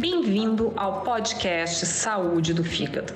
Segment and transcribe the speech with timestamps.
[0.00, 3.12] Bem-vindo ao podcast Saúde do Fígado.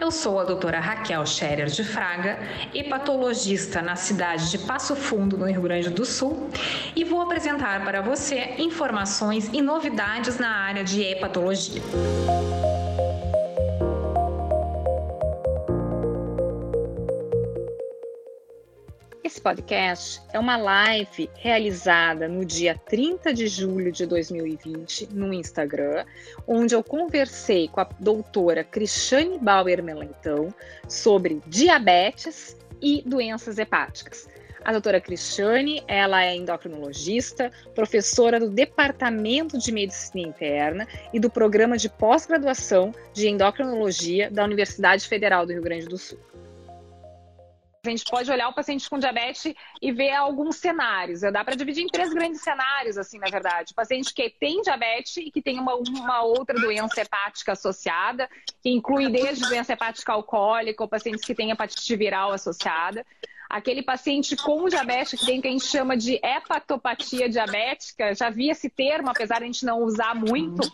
[0.00, 2.40] Eu sou a doutora Raquel Scherer de Fraga,
[2.74, 6.50] hepatologista na cidade de Passo Fundo, no Rio Grande do Sul,
[6.96, 11.80] e vou apresentar para você informações e novidades na área de hepatologia.
[19.44, 26.06] Podcast é uma live realizada no dia 30 de julho de 2020 no Instagram,
[26.48, 30.48] onde eu conversei com a doutora Cristiane Bauer Melentão
[30.88, 34.26] sobre diabetes e doenças hepáticas.
[34.64, 41.76] A doutora Cristiane, ela é endocrinologista, professora do Departamento de Medicina Interna e do Programa
[41.76, 46.18] de Pós-Graduação de Endocrinologia da Universidade Federal do Rio Grande do Sul.
[47.86, 51.20] A gente pode olhar o paciente com diabetes e ver alguns cenários.
[51.20, 53.72] Dá para dividir em três grandes cenários, assim, na verdade.
[53.72, 58.28] O paciente que tem diabetes e que tem uma, uma outra doença hepática associada,
[58.62, 63.04] que inclui desde doença hepática alcoólica ou pacientes que têm hepatite viral associada.
[63.48, 68.30] Aquele paciente com diabetes que tem o que a gente chama de hepatopatia diabética, já
[68.30, 70.72] vi esse termo, apesar de a gente não usar muito.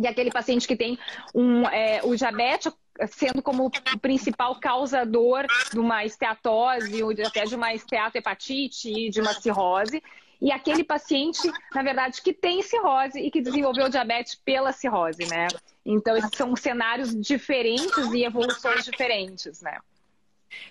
[0.00, 0.98] E aquele paciente que tem
[1.34, 2.72] um, é, o diabetes
[3.08, 10.02] sendo como principal causador de uma esteatose, ou até de uma esteatohepatite, de uma cirrose.
[10.40, 15.46] E aquele paciente, na verdade, que tem cirrose e que desenvolveu diabetes pela cirrose, né?
[15.86, 19.78] Então, esses são cenários diferentes e evoluções diferentes, né?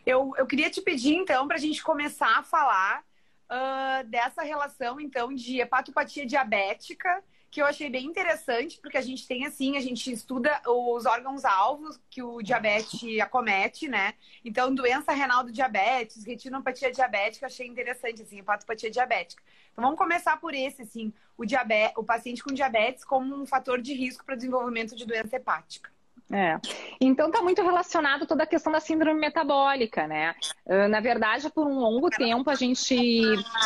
[0.05, 3.01] Eu, eu queria te pedir, então, para a gente começar a falar
[3.49, 9.27] uh, dessa relação, então, de hepatopatia diabética que eu achei bem interessante, porque a gente
[9.27, 14.13] tem assim, a gente estuda os órgãos-alvos que o diabetes acomete, né?
[14.43, 19.43] Então, doença renal do diabetes, retinopatia diabética, achei interessante, assim, hepatopatia diabética.
[19.73, 23.81] Então, vamos começar por esse, assim, o, diabetes, o paciente com diabetes como um fator
[23.81, 25.91] de risco para desenvolvimento de doença hepática.
[26.33, 26.57] É.
[26.99, 30.33] Então está muito relacionado toda a questão da síndrome metabólica, né?
[30.67, 32.97] Ah, na verdade, por um longo tempo a gente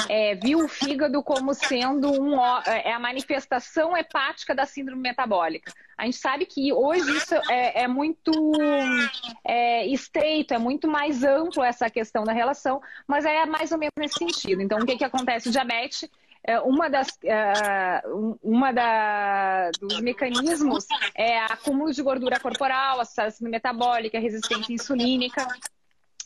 [0.10, 2.36] é, viu o fígado como sendo um,
[2.66, 5.72] é a manifestação hepática da síndrome metabólica.
[5.98, 8.32] A gente sabe que hoje isso é, é muito
[9.46, 13.94] é, estreito, é muito mais amplo essa questão da relação, mas é mais ou menos
[13.98, 14.62] nesse sentido.
[14.62, 15.48] Então, o que, que acontece?
[15.48, 16.10] O diabetes
[16.48, 18.04] é, uma das é,
[18.44, 20.86] uma da, dos mecanismos
[21.16, 25.46] é acúmulo de gordura corporal, associação metabólica, resistência insulínica.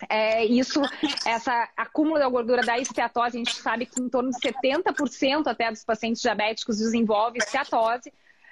[0.10, 0.82] É, isso,
[1.26, 5.70] essa acúmulo da gordura da esteatose, a gente sabe que em torno de 70% até
[5.72, 8.12] dos pacientes diabéticos desenvolve esteatose.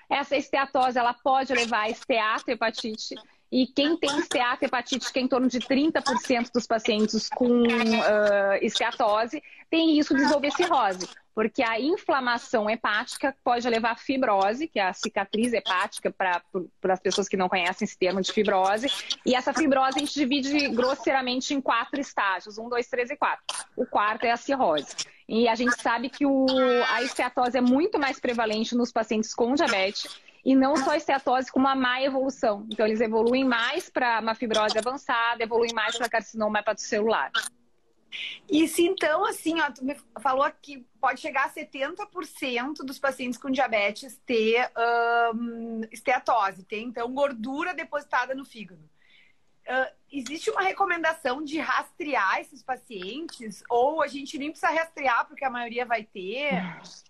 [0.09, 3.15] Essa esteatose ela pode levar a esteatohepatite.
[3.51, 9.41] E quem tem esteatohepatite, que é em torno de 30% dos pacientes com uh, esteatose,
[9.69, 11.07] tem risco de desenvolver cirrose
[11.37, 16.41] porque a inflamação hepática pode levar a fibrose, que é a cicatriz hepática para
[16.91, 18.87] as pessoas que não conhecem esse termo de fibrose.
[19.23, 23.45] E essa fibrose a gente divide grosseiramente em quatro estágios: um, dois, três e quatro.
[23.75, 24.95] O quarto é a cirrose.
[25.29, 26.47] E a gente sabe que o,
[26.91, 30.19] a esteatose é muito mais prevalente nos pacientes com diabetes.
[30.43, 32.65] E não só a esteatose, como a má evolução.
[32.71, 37.31] Então, eles evoluem mais para uma fibrose avançada, evoluem mais para carcinoma hepatocelular.
[38.49, 43.39] E se então, assim, ó, tu me falou que pode chegar a 70% dos pacientes
[43.39, 44.71] com diabetes ter
[45.35, 48.89] um, esteatose, ter então gordura depositada no fígado.
[49.67, 53.61] Uh, existe uma recomendação de rastrear esses pacientes?
[53.69, 56.53] Ou a gente nem precisa rastrear, porque a maioria vai ter?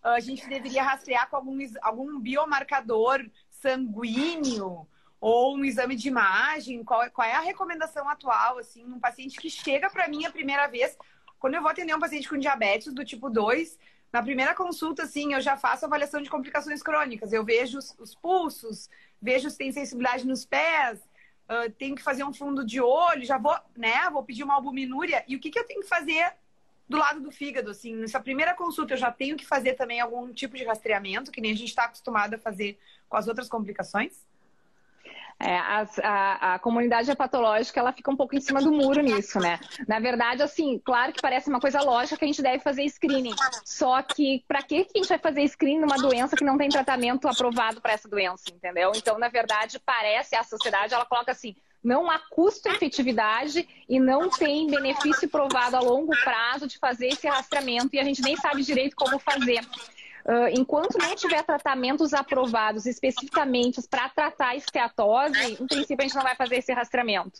[0.03, 4.87] Uh, a gente deveria rastrear com algum, algum biomarcador sanguíneo?
[5.19, 6.83] Ou um exame de imagem?
[6.83, 10.67] Qual, qual é a recomendação atual, assim, um paciente que chega para mim a primeira
[10.67, 10.97] vez?
[11.39, 13.77] Quando eu vou atender um paciente com diabetes do tipo 2,
[14.11, 17.33] na primeira consulta, assim, eu já faço avaliação de complicações crônicas.
[17.33, 18.89] Eu vejo os, os pulsos,
[19.21, 20.99] vejo se tem sensibilidade nos pés,
[21.49, 25.23] uh, tenho que fazer um fundo de olho, já vou, né, vou pedir uma albuminúria.
[25.27, 26.33] E o que, que eu tenho que fazer
[26.87, 30.31] do lado do fígado, assim, nessa primeira consulta eu já tenho que fazer também algum
[30.31, 32.79] tipo de rastreamento, que nem a gente está acostumado a fazer
[33.09, 34.25] com as outras complicações?
[35.39, 39.39] É, a, a, a, comunidade hepatológica ela fica um pouco em cima do muro nisso,
[39.39, 39.59] né?
[39.87, 43.35] Na verdade, assim, claro que parece uma coisa lógica que a gente deve fazer screening.
[43.63, 47.27] Só que para que a gente vai fazer screening numa doença que não tem tratamento
[47.27, 48.91] aprovado para essa doença, entendeu?
[48.95, 54.67] Então, na verdade, parece a sociedade ela coloca assim, não há custo-efetividade e não tem
[54.67, 58.95] benefício provado a longo prazo de fazer esse rastreamento e a gente nem sabe direito
[58.95, 59.61] como fazer.
[60.27, 66.23] Uh, enquanto não tiver tratamentos aprovados especificamente para tratar esteatose, em princípio a gente não
[66.23, 67.39] vai fazer esse rastreamento.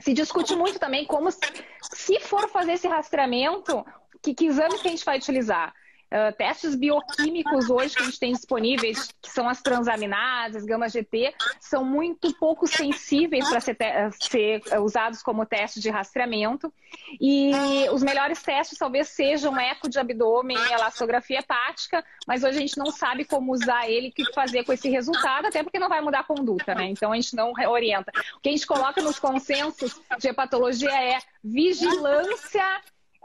[0.00, 3.84] Se discute muito também como, se for fazer esse rastreamento,
[4.22, 5.74] que, que exames que a gente vai utilizar.
[6.06, 11.34] Uh, testes bioquímicos hoje que a gente tem disponíveis, que são as transaminases, gama GT,
[11.60, 13.76] são muito pouco sensíveis para ser,
[14.20, 16.72] ser, usados como teste de rastreamento.
[17.20, 17.52] E
[17.90, 22.78] os melhores testes talvez sejam eco de abdômen e elastografia hepática, mas hoje a gente
[22.78, 26.00] não sabe como usar ele, o que fazer com esse resultado, até porque não vai
[26.00, 26.84] mudar a conduta, né?
[26.84, 28.12] Então a gente não orienta.
[28.36, 32.62] O que a gente coloca nos consensos de hepatologia é vigilância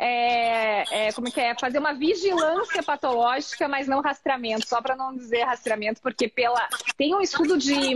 [0.03, 1.55] é, é, como é que é?
[1.55, 6.67] Fazer uma vigilância patológica, mas não rastreamento, só para não dizer rastreamento, porque pela
[6.97, 7.93] tem um estudo de,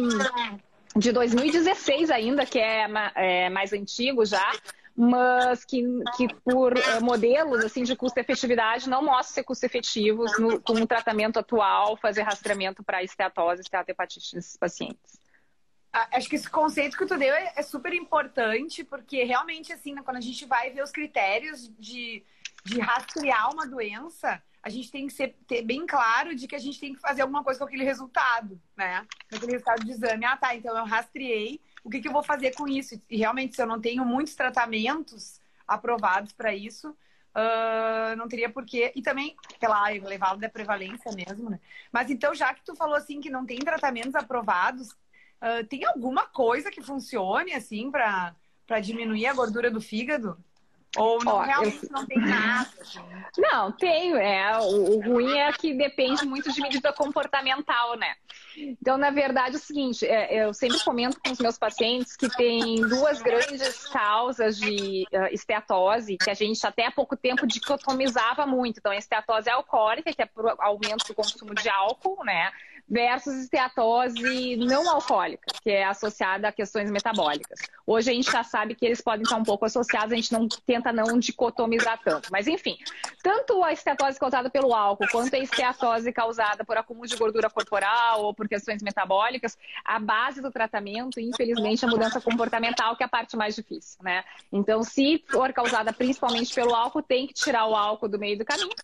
[0.95, 2.85] de 2016 ainda, que é,
[3.15, 4.51] é mais antigo já,
[4.95, 5.81] mas que,
[6.15, 10.31] que por uh, modelos assim de custo-efetividade não mostra ser custo-efetivos
[10.63, 15.24] com o tratamento atual, fazer rastreamento para esteatose, esteatohepatite nesses pacientes.
[16.11, 20.01] Acho que esse conceito que tu deu é, é, super importante, porque realmente, assim, né,
[20.03, 22.21] quando a gente vai ver os critérios de,
[22.65, 26.59] de rastrear uma doença, a gente tem que ser, ter bem claro de que a
[26.59, 29.07] gente tem que fazer alguma coisa com aquele resultado, né?
[29.29, 30.25] Com aquele resultado de exame.
[30.25, 32.99] Ah, tá, então eu rastreei, o que, que eu vou fazer com isso?
[33.09, 38.91] E realmente, se eu não tenho muitos tratamentos aprovados para isso, uh, não teria porquê.
[38.95, 41.59] E também, pela elevada da prevalência mesmo, né?
[41.91, 44.95] Mas então, já que tu falou assim que não tem tratamentos aprovados,
[45.41, 48.33] Uh, tem alguma coisa que funcione, assim, para
[48.81, 50.37] diminuir a gordura do fígado?
[50.97, 51.89] Ou não, Ó, realmente eu...
[51.91, 52.69] não tem nada?
[52.79, 52.99] Assim?
[53.37, 54.13] Não, tem.
[54.13, 58.15] É, o, o, ruim é que depende muito de medida comportamental, né?
[58.57, 62.29] Então, na verdade, é o seguinte, é, eu sempre comento com os meus pacientes que
[62.29, 68.47] tem duas grandes causas de uh, esteatose, que a gente até há pouco tempo dicotomizava
[68.47, 68.77] muito.
[68.77, 72.51] Então, a esteatose alcoólica, que é por aumento do consumo de álcool, né?
[72.87, 77.59] Versus esteatose não alcoólica, que é associada a questões metabólicas.
[77.85, 80.47] Hoje a gente já sabe que eles podem estar um pouco associados, a gente não
[80.47, 82.29] tenta não dicotomizar tanto.
[82.31, 82.77] Mas enfim,
[83.23, 88.23] tanto a esteatose causada pelo álcool quanto a esteatose causada por acúmulo de gordura corporal
[88.23, 93.05] ou por questões metabólicas, a base do tratamento, infelizmente, é a mudança comportamental, que é
[93.05, 94.23] a parte mais difícil, né?
[94.51, 98.45] Então, se for causada principalmente pelo álcool, tem que tirar o álcool do meio do
[98.45, 98.75] caminho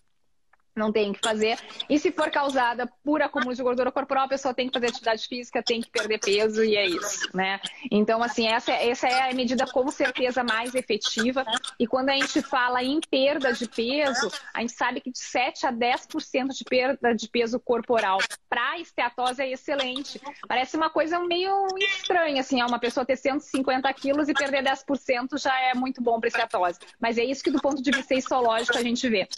[0.74, 1.58] não tem que fazer.
[1.88, 5.26] E se for causada por acúmulo de gordura corporal, a pessoa tem que fazer atividade
[5.26, 7.60] física, tem que perder peso e é isso, né?
[7.90, 11.44] Então, assim, essa, essa é a medida com certeza mais efetiva.
[11.78, 15.66] E quando a gente fala em perda de peso, a gente sabe que de 7
[15.66, 20.20] a 10% de perda de peso corporal para esteatose é excelente.
[20.48, 25.58] Parece uma coisa meio estranha, assim, uma pessoa ter 150 quilos e perder 10% já
[25.60, 26.78] é muito bom para esteatose.
[27.00, 29.28] Mas é isso que do ponto de vista histológico a gente vê.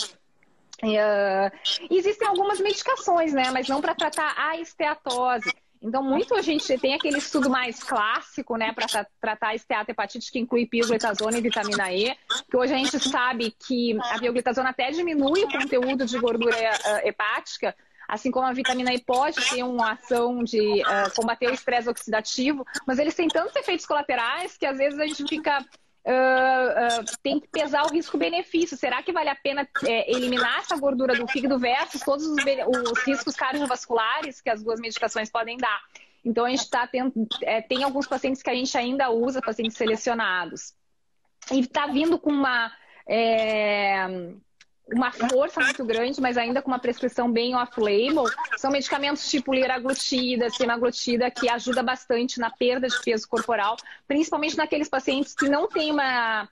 [0.84, 1.50] Uh,
[1.90, 3.50] existem algumas medicações, né?
[3.50, 5.50] Mas não para tratar a esteatose.
[5.84, 10.38] Então, muito a gente tem aquele estudo mais clássico, né, para tratar a esteatohepatite, que
[10.38, 12.16] inclui pioglitazona e vitamina E,
[12.50, 17.06] que hoje a gente sabe que a pioglitazona até diminui o conteúdo de gordura uh,
[17.06, 17.76] hepática,
[18.08, 22.66] assim como a vitamina E pode ter uma ação de uh, combater o estresse oxidativo,
[22.86, 25.62] mas eles têm tantos efeitos colaterais que às vezes a gente fica
[26.06, 28.76] Uh, uh, tem que pesar o risco-benefício.
[28.76, 32.98] Será que vale a pena é, eliminar essa gordura do fígado versus todos os, os,
[33.06, 35.80] riscos cardiovasculares que as duas medicações podem dar?
[36.22, 37.26] Então, a gente está tendo.
[37.42, 40.74] É, tem alguns pacientes que a gente ainda usa, pacientes selecionados.
[41.50, 42.70] E está vindo com uma.
[43.08, 44.06] É,
[44.92, 48.24] uma força muito grande, mas ainda com uma prescrição bem off-label,
[48.56, 53.76] são medicamentos tipo liraglutida, semaglutida, que ajuda bastante na perda de peso corporal,
[54.06, 56.44] principalmente naqueles pacientes que não têm uma,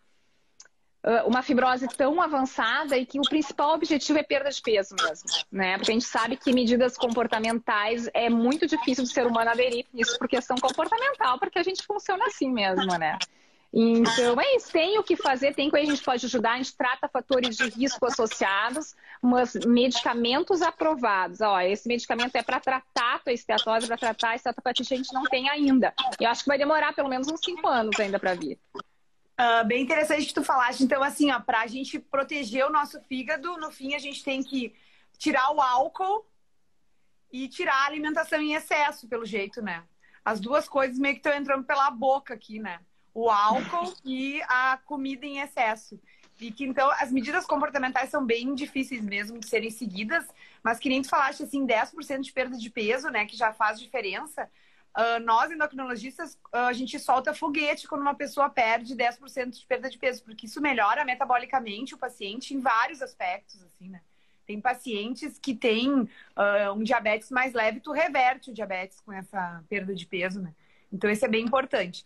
[1.04, 5.28] uh, uma fibrose tão avançada e que o principal objetivo é perda de peso mesmo,
[5.50, 5.76] né?
[5.76, 10.18] Porque a gente sabe que medidas comportamentais é muito difícil do ser humano aderir isso
[10.18, 13.18] por questão comportamental, porque a gente funciona assim mesmo, né?
[13.72, 14.70] Então, é isso.
[14.70, 16.52] Tem o que fazer, tem que a gente pode ajudar.
[16.52, 21.40] A gente trata fatores de risco associados, mas medicamentos aprovados.
[21.40, 25.24] Ó, esse medicamento é para tratar a esteatose, para tratar a esteatopatite, a gente não
[25.24, 25.94] tem ainda.
[26.20, 28.58] Eu acho que vai demorar pelo menos uns cinco anos ainda para vir.
[28.74, 30.84] Uh, bem interessante que tu falaste.
[30.84, 34.42] Então, assim, ó, para a gente proteger o nosso fígado, no fim a gente tem
[34.42, 34.74] que
[35.16, 36.26] tirar o álcool
[37.32, 39.82] e tirar a alimentação em excesso, pelo jeito, né?
[40.22, 42.78] As duas coisas meio que estão entrando pela boca aqui, né?
[43.14, 46.00] O álcool e a comida em excesso.
[46.40, 50.26] E que então as medidas comportamentais são bem difíceis mesmo de serem seguidas,
[50.62, 53.78] mas que nem tu falaste assim, 10% de perda de peso, né, que já faz
[53.78, 54.48] diferença.
[54.96, 59.88] Uh, nós, endocrinologistas, uh, a gente solta foguete quando uma pessoa perde 10% de perda
[59.88, 64.02] de peso, porque isso melhora metabolicamente o paciente em vários aspectos, assim, né?
[64.46, 69.64] Tem pacientes que têm uh, um diabetes mais leve, tu reverte o diabetes com essa
[69.68, 70.52] perda de peso, né?
[70.92, 72.04] Então, isso é bem importante.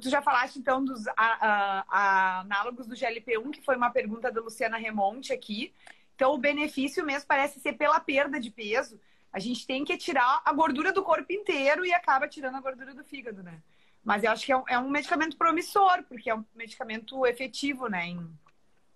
[0.00, 4.30] Tu já falaste, então, dos a, a, a, análogos do GLP-1, que foi uma pergunta
[4.30, 5.72] da Luciana Remonte aqui.
[6.14, 9.00] Então, o benefício mesmo parece ser pela perda de peso.
[9.32, 12.94] A gente tem que tirar a gordura do corpo inteiro e acaba tirando a gordura
[12.94, 13.62] do fígado, né?
[14.04, 17.86] Mas eu acho que é um, é um medicamento promissor, porque é um medicamento efetivo,
[17.86, 18.08] né?
[18.08, 18.38] Em,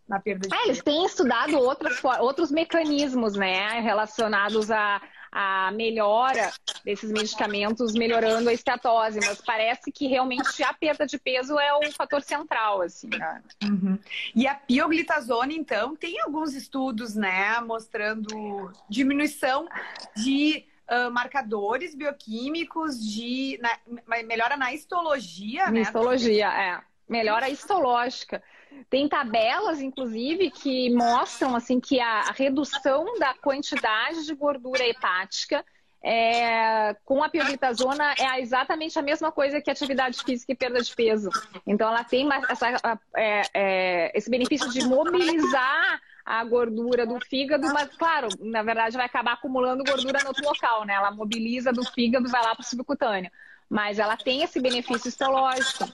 [0.06, 3.80] na perda de é, Eles têm estudado outras, outros mecanismos, né?
[3.80, 5.00] Relacionados a,
[5.36, 6.52] a melhora
[6.84, 11.90] desses medicamentos, melhorando a esteatose, mas parece que realmente a perda de peso é o
[11.90, 13.42] fator central, assim, né?
[13.64, 13.98] Uhum.
[14.32, 19.68] E a pioglitazona, então, tem alguns estudos, né, mostrando diminuição
[20.16, 25.80] de uh, marcadores bioquímicos, de na, melhora na histologia, na né?
[25.80, 26.80] Histologia, é.
[27.08, 28.40] Melhora histológica.
[28.90, 35.64] Tem tabelas, inclusive, que mostram assim que a, redução da quantidade de gordura hepática
[36.02, 40.94] é, com a pioglitazona é exatamente a mesma coisa que atividade física e perda de
[40.94, 41.30] peso.
[41.66, 47.88] Então, ela tem essa, é, é, esse benefício de mobilizar a gordura do fígado, mas,
[47.96, 50.94] claro, na verdade, vai acabar acumulando gordura no outro local, né?
[50.94, 53.30] Ela mobiliza do fígado, vai lá para o subcutâneo.
[53.68, 55.88] Mas ela tem esse benefício histológico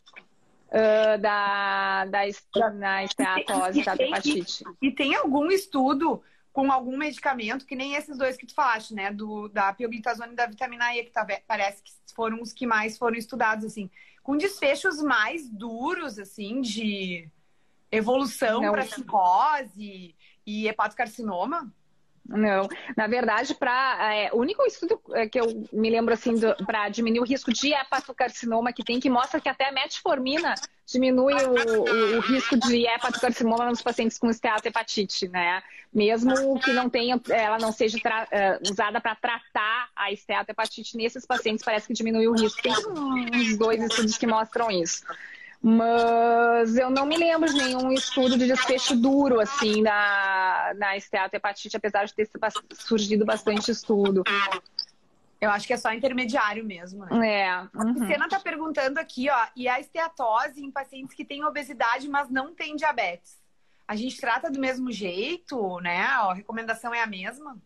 [0.70, 4.64] uh, da, da, na esteatose, da hepatite.
[4.80, 6.22] E, e tem algum estudo
[6.52, 9.12] com algum medicamento, que nem esses dois que tu falaste, né?
[9.12, 12.98] Do, da pioglitazona e da vitamina E, que tá, parece que foram os que mais
[12.98, 13.90] foram estudados, assim.
[14.22, 17.28] Com desfechos mais duros, assim, de
[17.90, 20.14] evolução para psicose
[20.46, 21.72] e hepatocarcinoma?
[22.26, 26.34] Não, na verdade, para é, o único estudo é, que eu me lembro assim
[26.64, 30.54] para diminuir o risco de hepatocarcinoma que tem, que mostra que até a metformina
[30.86, 35.62] diminui o, o, o risco de hepatocarcinoma nos pacientes com esteatohepatite, né?
[35.92, 41.26] Mesmo que não tenha, ela não seja tra, uh, usada para tratar a esteatohepatite nesses
[41.26, 42.62] pacientes, parece que diminui o risco.
[42.62, 45.04] Tem uns dois estudos que mostram isso.
[45.62, 51.76] Mas eu não me lembro de nenhum estudo de desfecho duro, assim, na, na esteatohepatite,
[51.76, 52.28] apesar de ter
[52.72, 54.24] surgido bastante estudo.
[55.38, 57.40] Eu acho que é só intermediário mesmo, né?
[57.40, 57.60] É.
[57.74, 58.02] Uhum.
[58.02, 62.30] A Cena tá perguntando aqui, ó, e a esteatose em pacientes que têm obesidade, mas
[62.30, 63.38] não têm diabetes?
[63.86, 66.02] A gente trata do mesmo jeito, né?
[66.02, 67.58] A recomendação é a mesma?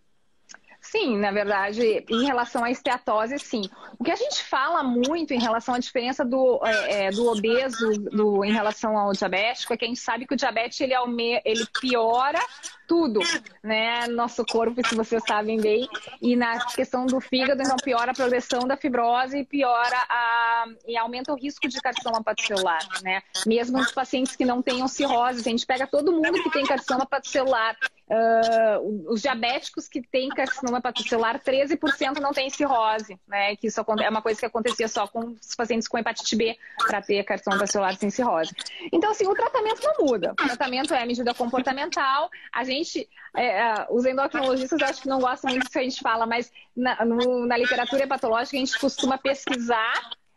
[0.84, 3.62] Sim, na verdade, em relação à esteatose, sim.
[3.98, 7.90] O que a gente fala muito em relação à diferença do, é, é, do obeso
[8.10, 11.40] do, em relação ao diabético é que a gente sabe que o diabetes ele, aume,
[11.42, 12.38] ele piora
[12.86, 13.20] tudo,
[13.62, 14.06] né?
[14.08, 15.88] Nosso corpo, se vocês sabem bem.
[16.20, 20.98] E na questão do fígado, então piora a progressão da fibrose e piora a e
[20.98, 23.22] aumenta o risco de carcinoma hepatocelular, né?
[23.46, 27.04] Mesmo nos pacientes que não tenham cirrose, a gente pega todo mundo que tem carcinoma
[27.04, 27.74] hepatocelular
[28.06, 33.56] Uh, os diabéticos que têm carcinoma hepatocelular, 13% não têm cirrose, né?
[33.56, 37.00] Que isso é uma coisa que acontecia só com os pacientes com hepatite B para
[37.00, 38.54] ter carcinoma hepatocelular sem cirrose.
[38.92, 40.32] Então, assim, o tratamento não muda.
[40.32, 42.30] O tratamento é medida comportamental.
[42.52, 46.52] A gente, é, os endocrinologistas acho que não gostam muito que a gente fala, mas
[46.76, 49.94] na, no, na literatura hepatológica a gente costuma pesquisar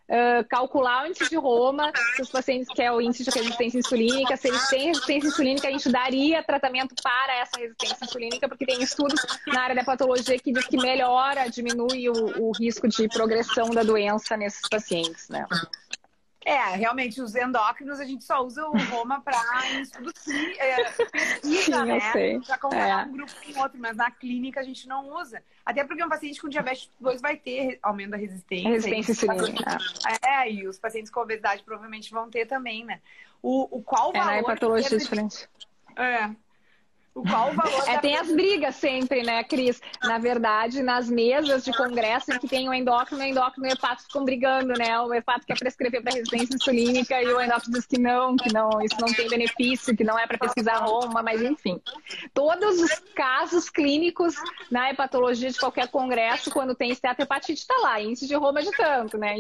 [0.10, 4.38] Uh, calcular o índice de Roma, se os pacientes querem o índice de resistência insulínica,
[4.38, 8.82] se eles têm resistência insulínica, a gente daria tratamento para essa resistência insulínica, porque tem
[8.82, 13.70] estudos na área da patologia que diz que melhora, diminui o, o risco de progressão
[13.70, 15.46] da doença nesses pacientes, né?
[16.48, 19.38] É, realmente, os endócrinos a gente só usa o Roma para
[19.82, 20.14] estudo
[20.58, 22.40] é, pesquisa, Sim, né?
[22.40, 23.06] Para comparar é.
[23.06, 25.44] um grupo com outro, mas na clínica a gente não usa.
[25.66, 28.70] Até porque um paciente com diabetes 2 vai ter aumento da resistência.
[28.70, 29.78] Resistência insulínica.
[30.26, 33.02] É, e os pacientes com obesidade provavelmente vão ter também, né?
[33.44, 34.32] O, o qual é, valor...
[34.32, 35.50] É, na hepatologia diferente.
[35.98, 36.30] É,
[37.24, 37.90] qual o valor?
[37.90, 39.82] É, tem as brigas sempre, né, Cris?
[40.04, 43.74] Na verdade, nas mesas de congresso em que tem o endócrino, o endócrino e o
[43.74, 45.00] hepato ficam brigando, né?
[45.02, 48.70] O hepato quer prescrever para resistência insulínica e o endócrino diz que não, que não,
[48.82, 51.82] isso não tem benefício, que não é para pesquisar Roma, mas enfim.
[52.34, 54.36] Todos os casos clínicos
[54.72, 59.18] na hepatologia de qualquer congresso, quando tem esteatohepatite, está lá, índice de Roma de tanto,
[59.18, 59.36] né?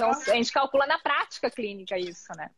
[0.00, 2.50] Não, a gente calcula na prática clínica isso, né?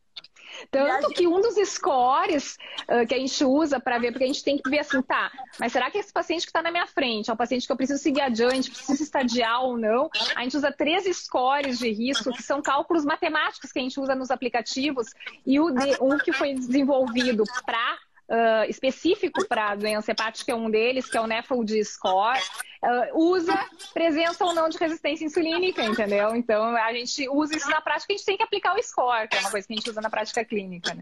[0.71, 4.43] Tanto que um dos scores uh, que a gente usa para ver, porque a gente
[4.43, 7.29] tem que ver assim, tá, mas será que esse paciente que está na minha frente
[7.29, 10.09] é um paciente que eu preciso seguir adiante, preciso estadiar ou não?
[10.35, 14.15] A gente usa três scores de risco, que são cálculos matemáticos que a gente usa
[14.15, 15.07] nos aplicativos,
[15.45, 17.97] e o de, um que foi desenvolvido para
[18.29, 22.39] uh, específico para a doença hepática, é um deles, que é o NEFLD Score,
[22.83, 23.57] uh, usa
[23.93, 26.35] presença ou não de resistência insulínica, entendeu?
[26.35, 29.37] Então, a gente usa isso na prática, a gente tem que aplicar o score, que
[29.37, 31.01] é uma coisa que a gente usa na prática clínica, né?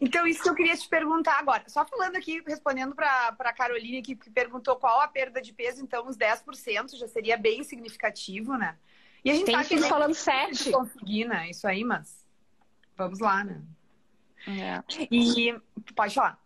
[0.00, 1.62] Então, isso que eu queria te perguntar agora.
[1.68, 5.82] Só falando aqui, respondendo para a Caroline, que, que perguntou qual a perda de peso,
[5.82, 8.76] então, uns 10% já seria bem significativo, né?
[9.24, 10.70] E a gente Tem que falando 7.
[10.70, 11.48] conseguir, né?
[11.48, 12.26] Isso aí, mas
[12.96, 13.62] vamos lá, né?
[14.46, 14.82] É.
[15.10, 15.58] E
[15.94, 16.43] pode falar.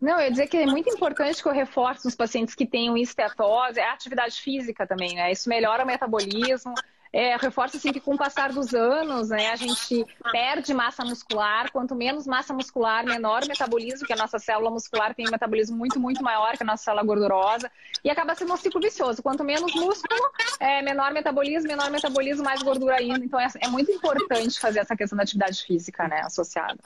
[0.00, 2.96] Não, eu ia dizer que é muito importante que eu reforço nos pacientes que tenham
[2.96, 5.32] esteatose, é a atividade física também, né?
[5.32, 6.74] Isso melhora o metabolismo,
[7.12, 11.70] é, reforço assim que com o passar dos anos, né, a gente perde massa muscular.
[11.70, 15.76] Quanto menos massa muscular, menor o metabolismo, que a nossa célula muscular tem um metabolismo
[15.76, 17.70] muito, muito maior que a nossa célula gordurosa.
[18.02, 19.22] E acaba sendo um ciclo vicioso.
[19.22, 20.20] Quanto menos músculo,
[20.58, 23.22] é, menor metabolismo, menor metabolismo, mais gordura ainda.
[23.22, 26.80] Então é, é muito importante fazer essa questão da atividade física, né, associada.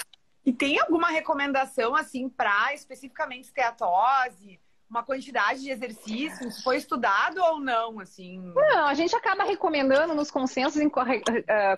[0.46, 4.60] E tem alguma recomendação, assim, para especificamente esteatose?
[4.88, 6.62] Uma quantidade de exercícios?
[6.62, 8.40] Foi estudado ou não, assim?
[8.54, 10.92] Não, a gente acaba recomendando nos consensos, em, uh,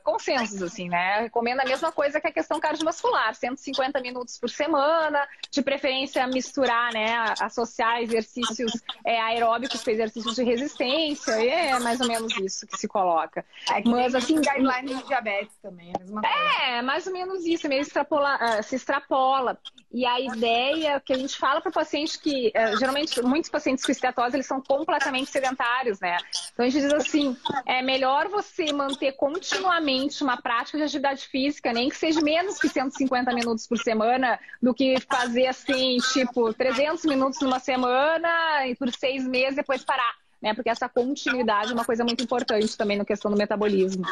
[0.02, 1.20] consensos, assim, né?
[1.20, 6.92] Recomenda a mesma coisa que a questão cardiovascular, 150 minutos por semana, de preferência misturar,
[6.92, 7.34] né?
[7.40, 8.72] Associar exercícios
[9.04, 13.44] é, aeróbicos com exercícios de resistência, é mais ou menos isso que se coloca.
[13.70, 16.36] É que Mas, assim, guideline de diabetes também, a mesma coisa.
[16.66, 19.58] É, mais ou menos isso, meio extrapola, uh, se extrapola.
[19.90, 23.84] E a ideia que a gente fala para o paciente que, uh, geralmente, muitos pacientes
[23.84, 26.16] com esteatose, eles são completamente sedentários, né?
[26.52, 27.36] Então, a gente diz assim,
[27.66, 32.68] é melhor você manter continuamente uma prática de atividade física, nem que seja menos que
[32.68, 38.92] 150 minutos por semana, do que fazer, assim, tipo, 300 minutos numa semana e por
[38.92, 40.54] seis meses depois parar, né?
[40.54, 44.04] Porque essa continuidade é uma coisa muito importante também na questão do metabolismo.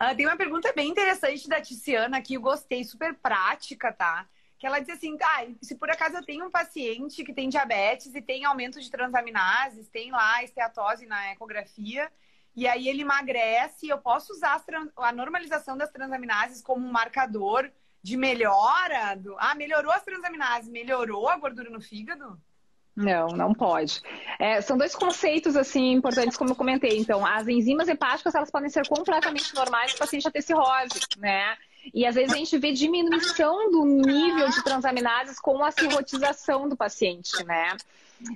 [0.00, 4.26] Uh, tem uma pergunta bem interessante da Tiziana aqui, eu gostei, super prática, tá?
[4.64, 8.14] Que ela diz assim, ah, se por acaso eu tenho um paciente que tem diabetes
[8.14, 12.10] e tem aumento de transaminases, tem lá esteatose na ecografia,
[12.56, 14.64] e aí ele emagrece, eu posso usar
[14.96, 17.70] a normalização das transaminases como um marcador
[18.02, 19.14] de melhora?
[19.16, 19.36] Do...
[19.38, 22.40] Ah, melhorou as transaminases, melhorou a gordura no fígado?
[22.96, 24.00] Não, não pode.
[24.38, 26.96] É, são dois conceitos assim importantes, como eu comentei.
[26.96, 31.54] Então, as enzimas hepáticas elas podem ser completamente normais no paciente já ter cirrose, né?
[31.92, 36.76] E às vezes a gente vê diminuição do nível de transaminases com a cirrotização do
[36.76, 37.76] paciente, né?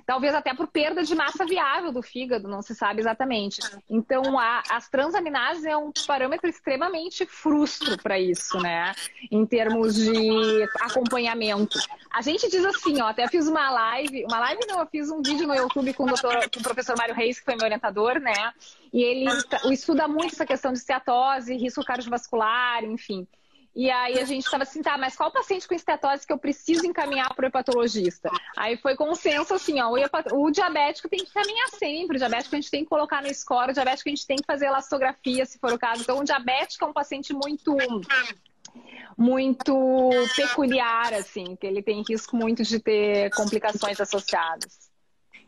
[0.05, 3.59] Talvez até por perda de massa viável do fígado, não se sabe exatamente.
[3.89, 8.93] Então, a, as transaminases é um parâmetro extremamente frustro para isso, né?
[9.31, 11.79] Em termos de acompanhamento.
[12.11, 15.21] A gente diz assim, ó, até fiz uma live, uma live não, eu fiz um
[15.21, 18.19] vídeo no YouTube com o, doutor, com o professor Mário Reis, que foi meu orientador,
[18.19, 18.53] né?
[18.93, 19.25] E ele
[19.71, 23.27] estuda muito essa questão de esteatose, risco cardiovascular, enfim.
[23.79, 26.85] E aí a gente estava assim, tá, mas qual paciente com estetose que eu preciso
[26.85, 28.29] encaminhar para o hepatologista?
[28.57, 32.59] Aí foi consenso assim, ó, o, o, diabético tem que caminhar sempre, o diabético a
[32.59, 35.57] gente tem que colocar no score, o diabético a gente tem que fazer elastografia, se
[35.57, 36.01] for o caso.
[36.01, 37.73] Então, o diabético é um paciente muito
[39.17, 44.89] muito peculiar, assim, que ele tem risco muito de ter complicações associadas.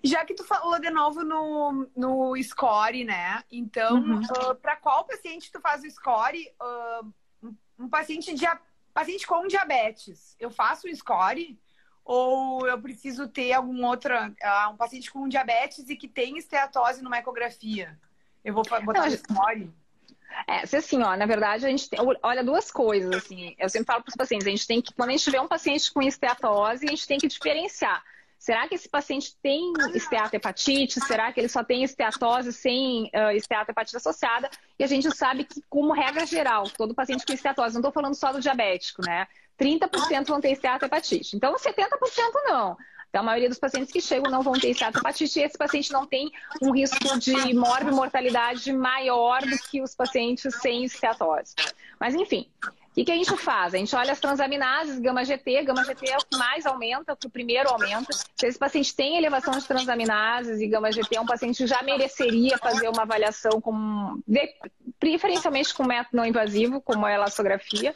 [0.02, 3.44] Já que tu falou de novo no, no score, né?
[3.52, 4.22] Então, uhum.
[4.22, 6.48] uh, para qual paciente tu faz o score?
[6.62, 7.14] Uh,
[7.82, 8.60] um paciente, dia,
[8.94, 11.60] paciente com diabetes, eu faço o score?
[12.04, 17.04] Ou eu preciso ter algum outro, uh, um paciente com diabetes e que tem esteatose
[17.04, 17.98] numa ecografia?
[18.44, 19.72] Eu vou botar o score?
[20.48, 23.88] É, se assim, ó, na verdade, a gente tem, olha duas coisas, assim, eu sempre
[23.88, 26.02] falo para os pacientes, a gente tem que, quando a gente tiver um paciente com
[26.02, 28.02] esteatose, a gente tem que diferenciar
[28.42, 31.00] Será que esse paciente tem esteatohepatite?
[31.02, 34.50] Será que ele só tem esteatose sem uh, esteatohepatite associada?
[34.80, 38.16] E a gente sabe que, como regra geral, todo paciente com esteatose, não estou falando
[38.16, 39.28] só do diabético, né?
[39.60, 41.36] 30% vão ter esteatohepatite.
[41.36, 41.88] Então, 70%
[42.46, 42.76] não.
[43.10, 46.08] Então, a maioria dos pacientes que chegam não vão ter esteatohepatite e esse paciente não
[46.08, 46.32] tem
[46.64, 51.54] um risco de mortalidade maior do que os pacientes sem esteatose.
[52.00, 52.50] Mas, enfim,
[52.92, 53.74] o que, que, a gente faz?
[53.74, 57.16] A gente olha as transaminases, gama GT, gama GT é o que mais aumenta, o
[57.16, 58.12] que o primeiro aumenta.
[58.36, 61.82] Se esse paciente tem elevação de transaminases e gama GT, é um paciente que já
[61.84, 64.22] mereceria fazer uma avaliação com,
[65.00, 67.96] preferencialmente com método não invasivo, como a elastografia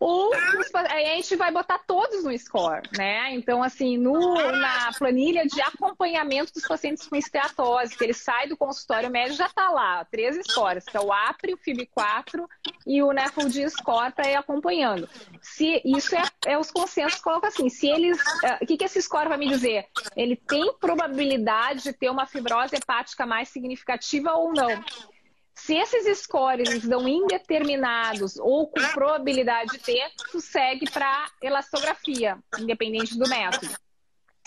[0.00, 0.32] ou
[0.74, 3.34] a gente vai botar todos no score, né?
[3.34, 8.56] Então, assim, no, na planilha de acompanhamento dos pacientes com esteatose, que ele sai do
[8.56, 12.48] consultório médio, já está lá, três scores, que é o APRI, o FIB4
[12.86, 15.06] e o NEFLD score para ir acompanhando.
[15.42, 19.02] Se isso é, é os consensos colocam assim, se eles, uh, o que, que esse
[19.02, 19.86] score vai me dizer?
[20.16, 24.82] Ele tem probabilidade de ter uma fibrose hepática mais significativa ou não?
[25.70, 33.16] Se esses scores dão indeterminados ou com probabilidade de ter, tu segue para elastografia, independente
[33.16, 33.72] do método.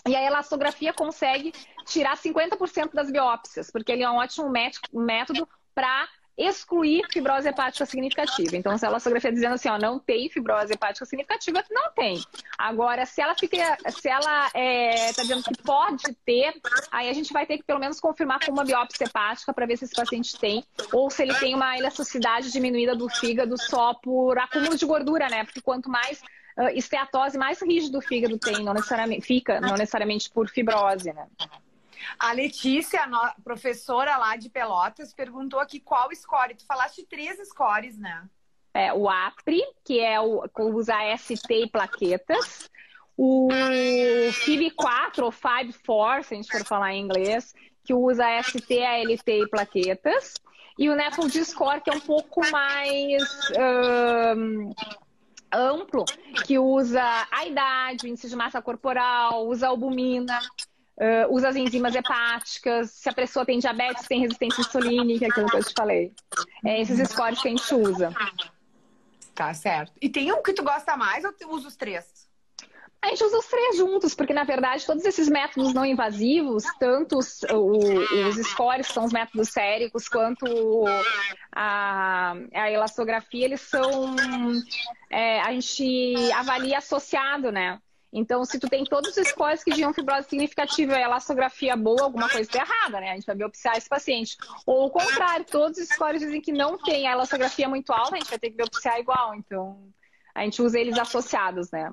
[0.06, 1.54] E a elastografia consegue
[1.86, 4.52] tirar 50% das biópsias, porque ele é um ótimo
[4.92, 8.56] método para excluir fibrose hepática significativa.
[8.56, 12.22] Então, se a elastografia dizendo assim, ó, não tem fibrose hepática significativa, não tem.
[12.58, 16.54] Agora, se ela fica, se ela é, tá dizendo que pode ter,
[16.92, 19.78] aí a gente vai ter que pelo menos confirmar com uma biópsia hepática para ver
[19.78, 24.38] se esse paciente tem, ou se ele tem uma elasticidade diminuída do fígado só por
[24.40, 25.44] acúmulo de gordura, né?
[25.44, 26.22] Porque quanto mais
[26.58, 31.28] uh, esteatose mais rígida do fígado tem, não necessariamente fica, não necessariamente por fibrose, né?
[32.20, 36.56] A Letícia, a professora lá de Pelotas, perguntou aqui qual score.
[36.56, 38.28] Tu falaste três scores, né?
[38.74, 42.70] É, o APRI, que é o usa ST e plaquetas.
[43.16, 43.48] O
[44.32, 49.48] FIB4, ou FIB4, se a gente for falar em inglês, que usa ST, ALT e
[49.48, 50.34] plaquetas.
[50.78, 53.24] E o NEFLD Score, que é um pouco mais
[54.36, 54.74] um,
[55.54, 56.04] amplo,
[56.46, 60.40] que usa a idade, o índice de massa corporal, usa albumina,
[60.98, 65.58] uh, usa as enzimas hepáticas, se a pessoa tem diabetes, tem resistência insulínica, aquilo que
[65.58, 66.14] eu te falei.
[66.66, 68.14] É esses scores que a gente usa.
[69.34, 69.94] Tá certo.
[70.02, 72.24] E tem um que tu gosta mais ou tu usa os três?
[73.04, 77.18] A gente usa os três juntos, porque na verdade todos esses métodos não invasivos, tanto
[77.18, 80.46] os, os scores, que são os métodos séricos, quanto
[81.52, 84.16] a, a elastografia, eles são.
[85.10, 87.78] É, a gente avalia associado, né?
[88.16, 92.30] Então, se tu tem todos os scores que dizem fibrose significativa e elastografia boa, alguma
[92.30, 93.10] coisa está errada, né?
[93.10, 94.38] A gente vai biopsiar esse paciente.
[94.68, 98.20] Ou o contrário, todos os scores dizem que não tem a elastografia muito alta, a
[98.20, 99.34] gente vai ter que biopsiar igual.
[99.34, 99.92] Então,
[100.36, 101.92] a gente usa eles associados, né?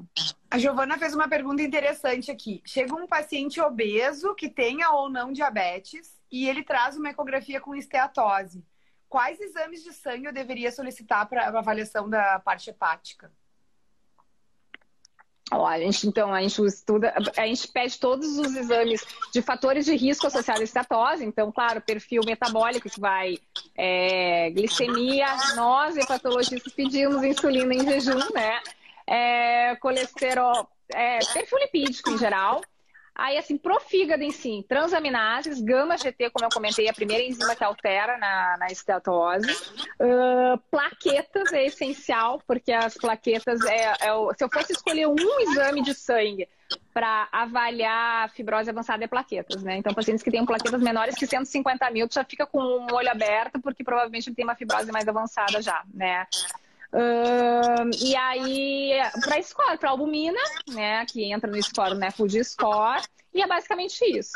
[0.50, 2.60] A Giovana fez uma pergunta interessante aqui.
[2.66, 7.74] Chega um paciente obeso que tenha ou não diabetes e ele traz uma ecografia com
[7.74, 8.62] esteatose.
[9.08, 13.32] Quais exames de sangue eu deveria solicitar para avaliação da parte hepática?
[15.52, 19.84] Ó, a gente, então, a gente estuda, a gente pede todos os exames de fatores
[19.84, 23.36] de risco associados à estatose, então, claro, perfil metabólico que vai
[23.76, 28.60] é, glicemia, nós, hepatologistas, pedimos insulina em jejum, né?
[29.06, 32.60] É, colesterol, é, perfil lipídico em geral,
[33.20, 37.62] Aí, assim, pro fígado em si, transaminases, gama-GT, como eu comentei, a primeira enzima que
[37.62, 38.66] altera na, na.
[38.66, 45.40] Uh, plaquetas é essencial, porque as plaquetas é, é o, se eu fosse escolher um
[45.40, 46.48] exame de sangue
[46.94, 49.76] para avaliar fibrose avançada é plaquetas, né?
[49.76, 53.10] Então, pacientes que têm plaquetas menores que 150 mil, tu já fica com o olho
[53.10, 56.26] aberto, porque provavelmente ele tem uma fibrose mais avançada já, né?
[56.92, 63.02] Uh, e aí, para score, para albumina, né, que entra no score, né, food score,
[63.32, 64.32] e é basicamente isso.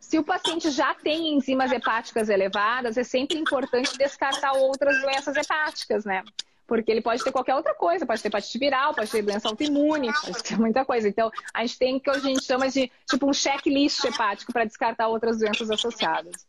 [0.00, 6.04] Se o paciente já tem enzimas hepáticas elevadas, é sempre importante descartar outras doenças hepáticas,
[6.04, 6.24] né?
[6.66, 10.12] Porque ele pode ter qualquer outra coisa, pode ter hepatite viral, pode ter doença autoimune,
[10.12, 11.08] pode ter muita coisa.
[11.08, 14.64] Então, a gente tem o que a gente chama de tipo um checklist hepático para
[14.64, 16.46] descartar outras doenças associadas.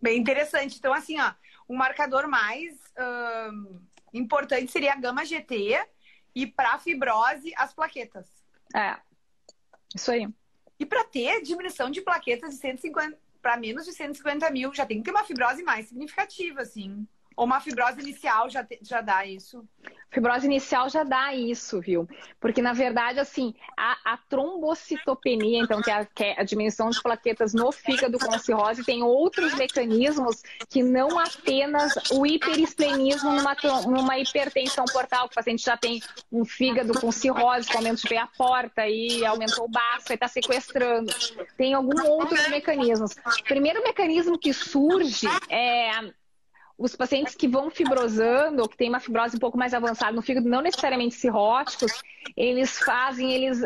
[0.00, 0.76] Bem interessante.
[0.78, 1.32] Então, assim, ó,
[1.68, 2.74] um marcador mais
[4.14, 5.78] importante seria a gama GT
[6.34, 8.26] e para fibrose as plaquetas.
[8.74, 8.96] É.
[9.94, 10.28] Isso aí.
[10.78, 14.98] E para ter diminuição de plaquetas de 150 para menos de 150 mil, já tem
[14.98, 17.06] que ter uma fibrose mais significativa, assim.
[17.36, 19.66] Ou uma fibrose inicial já, te, já dá isso?
[20.10, 22.08] Fibrose inicial já dá isso, viu?
[22.38, 26.88] Porque, na verdade, assim, a, a trombocitopenia, então, que é, a, que é a, diminuição
[26.88, 33.56] de plaquetas no fígado com cirrose, tem outros mecanismos que não apenas o hiperesplenismo numa,
[33.86, 38.16] numa hipertensão portal, que o paciente já tem um fígado com cirrose, com aumento de
[38.16, 41.12] a porta e aumentou o baço e está sequestrando.
[41.56, 43.12] Tem alguns outros mecanismos.
[43.12, 45.90] O primeiro mecanismo que surge é
[46.76, 50.22] os pacientes que vão fibrosando, ou que têm uma fibrose um pouco mais avançada no
[50.22, 51.92] fígado, não necessariamente cirróticos,
[52.36, 53.60] eles fazem, eles.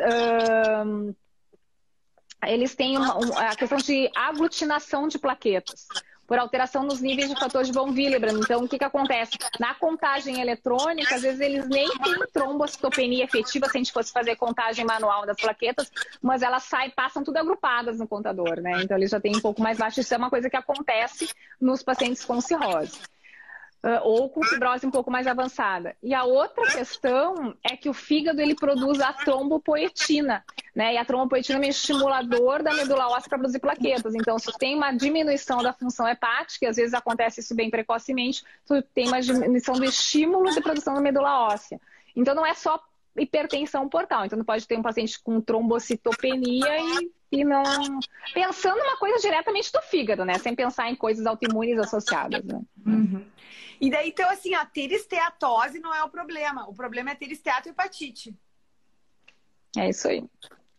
[2.47, 3.19] Eles têm uma,
[3.51, 5.89] a questão de aglutinação de plaquetas
[6.29, 8.39] por alteração nos níveis de fator de von Willebrand.
[8.39, 9.33] Então, o que, que acontece?
[9.59, 14.37] Na contagem eletrônica, às vezes eles nem têm trombocitopenia efetiva, se a gente fosse fazer
[14.37, 15.91] contagem manual das plaquetas,
[16.23, 18.83] mas elas saem, passam tudo agrupadas no contador, né?
[18.83, 20.01] Então, eles já têm um pouco mais baixo.
[20.01, 23.01] Isso é uma coisa que acontece nos pacientes com cirrose.
[23.81, 25.95] Uh, ou com fibrose um pouco mais avançada.
[26.03, 30.95] E a outra questão é que o fígado ele produz a trombopoetina, né?
[30.95, 34.17] E a trombopoetina é um estimulador da medula óssea para produzir plaquetas.
[34.17, 38.83] Então, se tem uma diminuição da função hepática, às vezes acontece isso bem precocemente, tu
[38.83, 41.81] tem uma diminuição do estímulo de produção da medula óssea.
[42.17, 42.83] Então, não é só
[43.17, 44.25] hipertensão portal.
[44.25, 47.63] Então, não pode ter um paciente com trombocitopenia e, e não.
[48.33, 50.39] Pensando uma coisa diretamente do fígado, né?
[50.39, 52.45] Sem pensar em coisas autoimunes associadas.
[52.45, 52.61] Né?
[52.87, 53.25] Uhum.
[53.81, 56.69] E daí, então, assim, a ter esteatose não é o problema.
[56.69, 58.35] O problema é ter esteatohepatite.
[59.77, 60.25] É isso aí.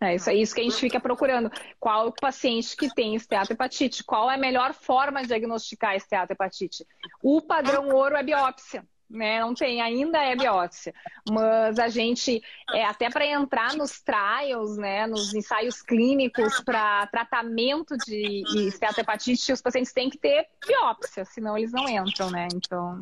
[0.01, 1.51] É isso, é isso que a gente fica procurando.
[1.77, 4.03] Qual o paciente que tem esteatohepatite?
[4.03, 6.85] Qual é a melhor forma de diagnosticar esteatohepatite?
[7.21, 9.39] O padrão ouro é biópsia né?
[9.39, 10.93] Não tem, ainda é biópsia.
[11.29, 12.41] Mas a gente,
[12.71, 19.61] é, até para entrar nos trials, né, nos ensaios clínicos para tratamento de esteatohepatite, os
[19.61, 22.47] pacientes têm que ter biópsia, senão eles não entram, né?
[22.53, 22.99] Então.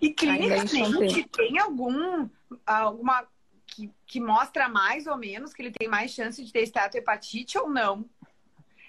[0.00, 1.28] E clinicamente tem.
[1.28, 2.28] tem algum
[2.66, 3.26] alguma
[3.66, 7.68] que, que mostra mais ou menos que ele tem mais chance de ter esteatohepatite ou
[7.68, 8.04] não?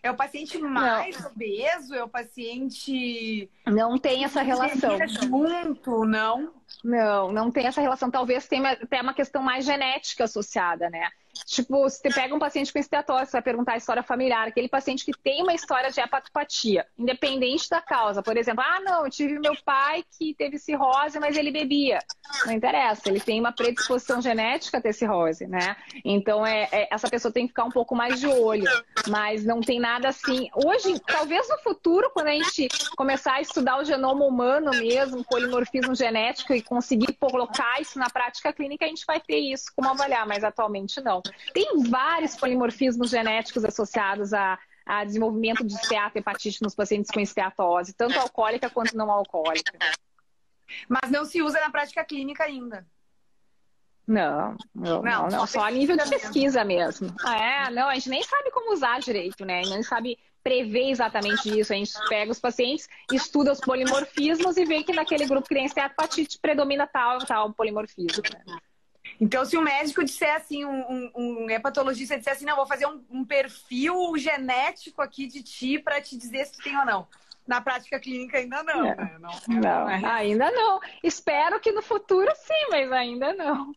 [0.02, 1.32] É o paciente mais não.
[1.32, 1.94] obeso?
[1.94, 3.50] É o paciente.
[3.66, 4.98] Não tem essa relação.
[5.08, 6.54] Junto, não?
[6.84, 8.10] Não, não tem essa relação.
[8.10, 11.10] Talvez tenha até uma questão mais genética associada, né?
[11.46, 14.68] Tipo, se você pega um paciente com esteatose, você vai perguntar a história familiar, aquele
[14.68, 18.22] paciente que tem uma história de hepatopatia, independente da causa.
[18.22, 22.00] Por exemplo, ah, não, eu tive meu pai que teve cirrose, mas ele bebia.
[22.46, 25.76] Não interessa, ele tem uma predisposição genética a ter cirrose, né?
[26.06, 28.70] Então, é, é, essa pessoa tem que ficar um pouco mais de olho.
[29.08, 30.50] Mas não tem nada assim.
[30.54, 35.96] Hoje, talvez no futuro, quando a gente começar a estudar o genoma humano mesmo, polimorfismo
[35.96, 40.28] genético e conseguir colocar isso na prática clínica, a gente vai ter isso como avaliar,
[40.28, 41.22] mas atualmente não.
[41.54, 48.20] Tem vários polimorfismos genéticos associados a, a desenvolvimento de esteatohepatite nos pacientes com esteatose, tanto
[48.20, 49.78] alcoólica quanto não alcoólica.
[50.88, 52.86] Mas não se usa na prática clínica ainda.
[54.08, 57.14] Não, não, não, não, só a nível de pesquisa mesmo.
[57.28, 59.62] É, não, a gente nem sabe como usar direito, né?
[59.62, 61.72] Nem sabe prever exatamente isso.
[61.72, 65.66] A gente pega os pacientes, estuda os polimorfismos e vê que naquele grupo que tem
[65.66, 68.24] esteatopatite predomina tal tal polimorfismo.
[68.34, 68.58] Né?
[69.20, 72.86] Então, se um médico disser assim, um, um, um hepatologista disser assim, não, vou fazer
[72.86, 77.08] um, um perfil genético aqui de ti para te dizer se tu tem ou não.
[77.46, 78.96] Na prática clínica ainda não, é.
[78.96, 79.18] né?
[79.20, 80.06] Não, não, não é.
[80.06, 80.80] ainda não.
[81.04, 83.72] Espero que no futuro sim, mas ainda não.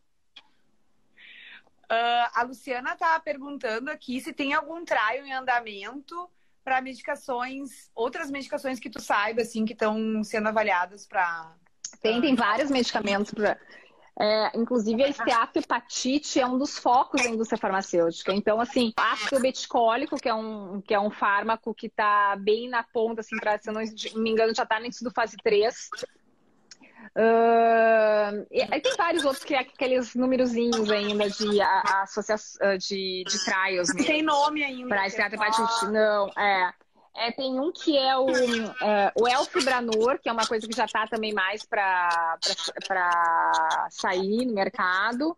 [1.93, 6.29] Uh, a Luciana está perguntando aqui se tem algum traio em andamento
[6.63, 11.53] para medicações, outras medicações que tu saiba, assim, que estão sendo avaliadas para.
[12.01, 13.59] Tem, tem vários medicamentos para
[14.19, 18.31] é, inclusive, a esteatohepatite é um dos focos da indústria farmacêutica.
[18.31, 22.83] Então, assim, ácido beticólico, que é um, que é um fármaco que está bem na
[22.83, 25.89] ponta, assim, para, se eu não me engano, já está no do fase 3.
[27.15, 33.89] Uh, e, tem vários outros que é aqueles númerozinhos ainda de associação de, de trials.
[34.05, 34.89] Tem nome ainda.
[34.89, 35.85] Para esteatohepatite.
[35.91, 36.71] Não, é.
[37.15, 40.85] É, tem um que é o, é, o Elfibranor, que é uma coisa que já
[40.85, 42.39] está também mais para
[43.91, 45.31] sair no mercado,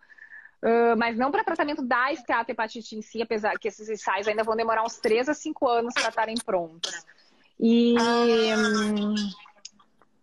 [0.64, 4.56] uh, mas não para tratamento da esteatohepatite em si, apesar que esses ensaios ainda vão
[4.56, 6.94] demorar uns 3 a 5 anos para estarem prontos.
[7.60, 7.96] E.
[8.00, 9.16] Um,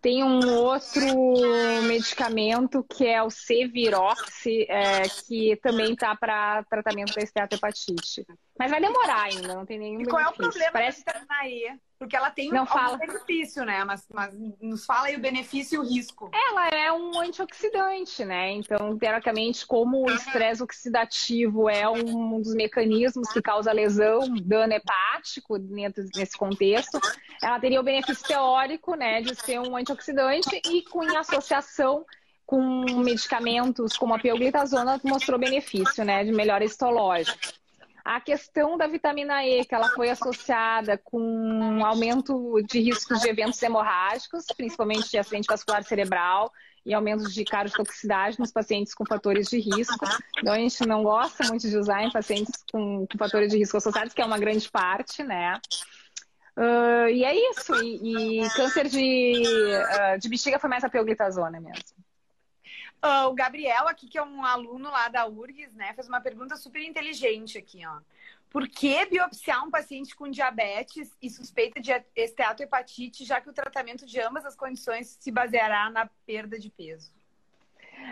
[0.03, 1.01] tem um outro
[1.87, 8.27] medicamento que é o Cevirox, é, que também está para tratamento da esteatohepatite.
[8.57, 10.43] Mas vai demorar ainda, não tem nenhum E qual benefício.
[10.43, 11.03] é o problema Parece...
[11.03, 11.79] da E?
[11.97, 12.97] Porque ela tem não um fala.
[12.97, 13.83] benefício, né?
[13.85, 16.29] Mas, mas nos fala aí o benefício e o risco.
[16.33, 18.51] Ela é um antioxidante, né?
[18.51, 25.57] Então, teoricamente, como o estresse oxidativo é um dos mecanismos que causa lesão, dano hepático
[25.57, 26.99] dentro nesse contexto,
[27.41, 32.05] ela teria o benefício teórico, né, de ser um antioxidante e com em associação
[32.45, 32.61] com
[32.97, 37.62] medicamentos como a pioglitazona mostrou benefício, né, de melhora histológica.
[38.03, 43.29] A questão da vitamina E, que ela foi associada com um aumento de riscos de
[43.29, 46.51] eventos hemorrágicos, principalmente de acidente vascular cerebral
[46.85, 50.05] e aumentos de cardiotoxicidade nos pacientes com fatores de risco.
[50.37, 53.77] Então, a gente não gosta muito de usar em pacientes com, com fatores de risco
[53.77, 55.61] associados, que é uma grande parte, né?
[56.57, 57.73] Uh, e é isso.
[57.81, 61.83] E, e câncer de, uh, de bexiga foi mais a pioglitazona mesmo.
[63.03, 66.55] Uh, o Gabriel, aqui, que é um aluno lá da URGS, né, fez uma pergunta
[66.55, 67.99] super inteligente aqui, ó.
[68.49, 74.05] Por que biopsiar um paciente com diabetes e suspeita de esteatohepatite, já que o tratamento
[74.05, 77.11] de ambas as condições se baseará na perda de peso?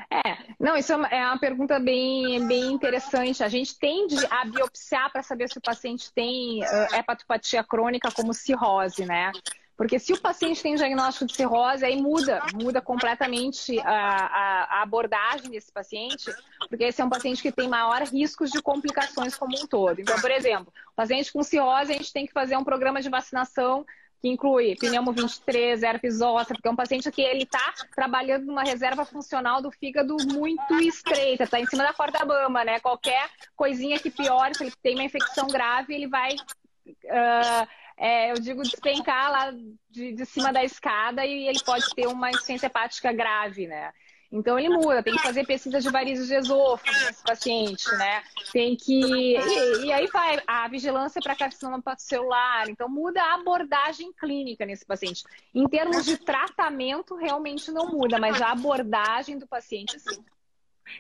[0.10, 3.44] É, não, isso é uma é pergunta bem, bem interessante.
[3.44, 8.34] A gente tende a biopsiar para saber se o paciente tem uh, hepatopatia crônica como
[8.34, 9.32] cirrose, né?
[9.82, 14.82] Porque se o paciente tem diagnóstico de cirrose, aí muda, muda completamente a, a, a,
[14.84, 16.32] abordagem desse paciente,
[16.70, 20.00] porque esse é um paciente que tem maior riscos de complicações como um todo.
[20.00, 23.84] Então, por exemplo, paciente com cirrose, a gente tem que fazer um programa de vacinação
[24.22, 28.62] que inclui pneumo 23, herpes zoster, porque é um paciente que ele está trabalhando numa
[28.62, 32.80] reserva funcional do fígado muito estreita, está em cima da corda bamba, né?
[32.80, 38.36] Qualquer coisinha que piore, se ele tem uma infecção grave, ele vai uh, é, eu
[38.36, 39.52] digo despencar lá
[39.88, 43.94] de, de cima da escada e ele pode ter uma insuficiência hepática grave, né?
[44.32, 48.24] Então ele muda, tem que fazer pesquisa de varizes de esôfago nesse paciente, né?
[48.52, 49.38] Tem que.
[49.38, 52.68] E, e aí vai a vigilância para carcinoma celular.
[52.70, 55.24] Então muda a abordagem clínica nesse paciente.
[55.54, 60.24] Em termos de tratamento, realmente não muda, mas a abordagem do paciente sim.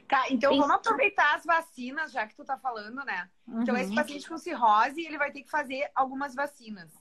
[0.07, 3.29] Tá, então vamos aproveitar as vacinas, já que tu tá falando, né?
[3.47, 3.61] Uhum.
[3.61, 3.95] Então, esse uhum.
[3.95, 6.91] paciente com cirrose, ele vai ter que fazer algumas vacinas.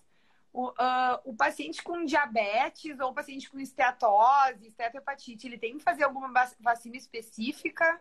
[0.53, 5.85] O, uh, o paciente com diabetes ou o paciente com esteatose, esteatohepatite, ele tem que
[5.85, 8.01] fazer alguma vacina específica?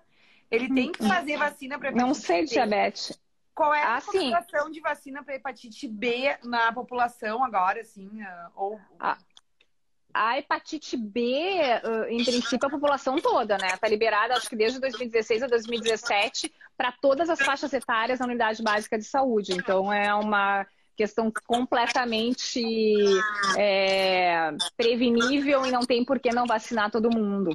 [0.49, 3.19] Ele tem que fazer vacina para hepatite Não sei de diabetes.
[3.53, 8.09] Qual é a ah, concentração de vacina para hepatite B na população agora, assim?
[8.55, 8.79] Ou...
[8.97, 9.17] A,
[10.13, 11.21] a hepatite B,
[12.09, 13.67] em princípio, a população toda, né?
[13.73, 18.63] Está liberada, acho que desde 2016 a 2017, para todas as faixas etárias na unidade
[18.63, 19.53] básica de saúde.
[19.53, 22.61] Então, é uma questão completamente
[23.57, 27.51] é, prevenível e não tem por que não vacinar todo mundo.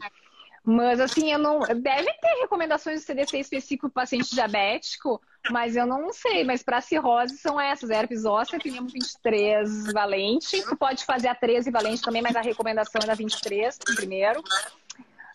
[0.65, 1.61] Mas assim, eu não.
[1.61, 6.45] Deve ter recomendações do CDC específico para paciente diabético, mas eu não sei.
[6.45, 10.63] Mas para cirrose são essas: herpes óssea, pneumo 23 valente.
[10.63, 14.41] Tu pode fazer a 13 valente também, mas a recomendação é da 23 primeiro.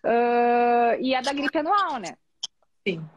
[0.04, 2.18] Uh, e a da gripe anual, né?
[2.88, 3.08] Sim.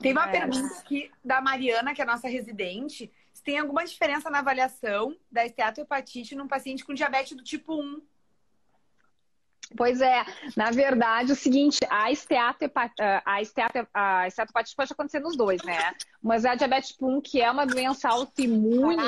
[0.00, 0.30] Tem uma é.
[0.30, 3.10] pergunta aqui da Mariana, que é a nossa residente.
[3.32, 8.02] Se tem alguma diferença na avaliação da esteatohepatite num paciente com diabetes do tipo 1?
[9.76, 10.24] Pois é,
[10.56, 13.02] na verdade, o seguinte, a esteatohepatite,
[13.94, 14.28] a a
[14.76, 15.94] pode acontecer nos dois, né?
[16.22, 19.02] Mas a diabetes tipo 1, que é uma doença autoimune,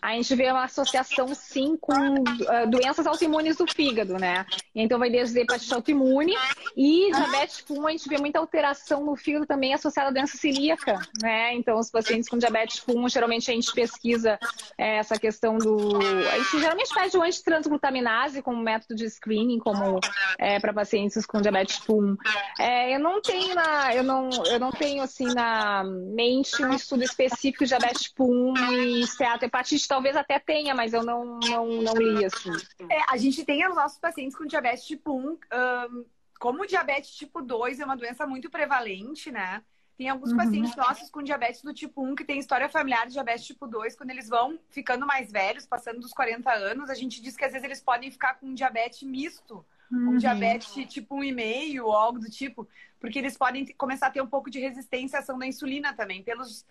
[0.00, 4.46] a gente vê uma associação sim com uh, doenças autoimunes do fígado, né?
[4.74, 6.34] Então vai desde hepatite autoimune
[6.76, 10.36] e diabetes tipo 1, a gente vê muita alteração no fígado também associada à doença
[10.36, 11.54] celíaca, né?
[11.54, 14.38] Então os pacientes com diabetes tipo 1, geralmente a gente pesquisa
[14.78, 15.96] é, essa questão do...
[15.96, 19.98] A gente geralmente pede o antitransglutaminase como método de screening, como
[20.38, 22.16] é, para pacientes com diabetes tipo 1.
[22.58, 23.94] É, eu não tenho na...
[23.94, 28.72] Eu não, eu não tenho, assim, na mente um estudo específico de diabetes tipo 1
[28.72, 32.50] e esteatohepatite, talvez até tenha, mas eu não, não, não li assim.
[32.90, 36.04] É, a gente tem os nossos pacientes com diabetes tipo 1, um,
[36.38, 39.62] como o diabetes tipo 2 é uma doença muito prevalente, né?
[39.96, 40.38] Tem alguns uhum.
[40.38, 43.94] pacientes nossos com diabetes do tipo 1 que tem história familiar de diabetes tipo 2,
[43.94, 47.52] quando eles vão ficando mais velhos, passando dos 40 anos, a gente diz que às
[47.52, 50.10] vezes eles podem ficar com um diabetes misto, uhum.
[50.10, 54.26] um diabetes tipo 1,5 ou algo do tipo, porque eles podem começar a ter um
[54.26, 56.64] pouco de resistência à ação da insulina também, pelos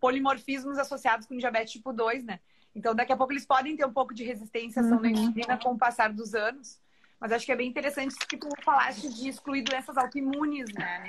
[0.00, 2.40] polimorfismos associados com diabetes tipo 2, né?
[2.74, 5.02] Então, daqui a pouco eles podem ter um pouco de resistência à ação uhum.
[5.02, 6.80] da insulina com o passar dos anos.
[7.20, 11.08] Mas acho que é bem interessante que tu falaste de excluir doenças autoimunes, né?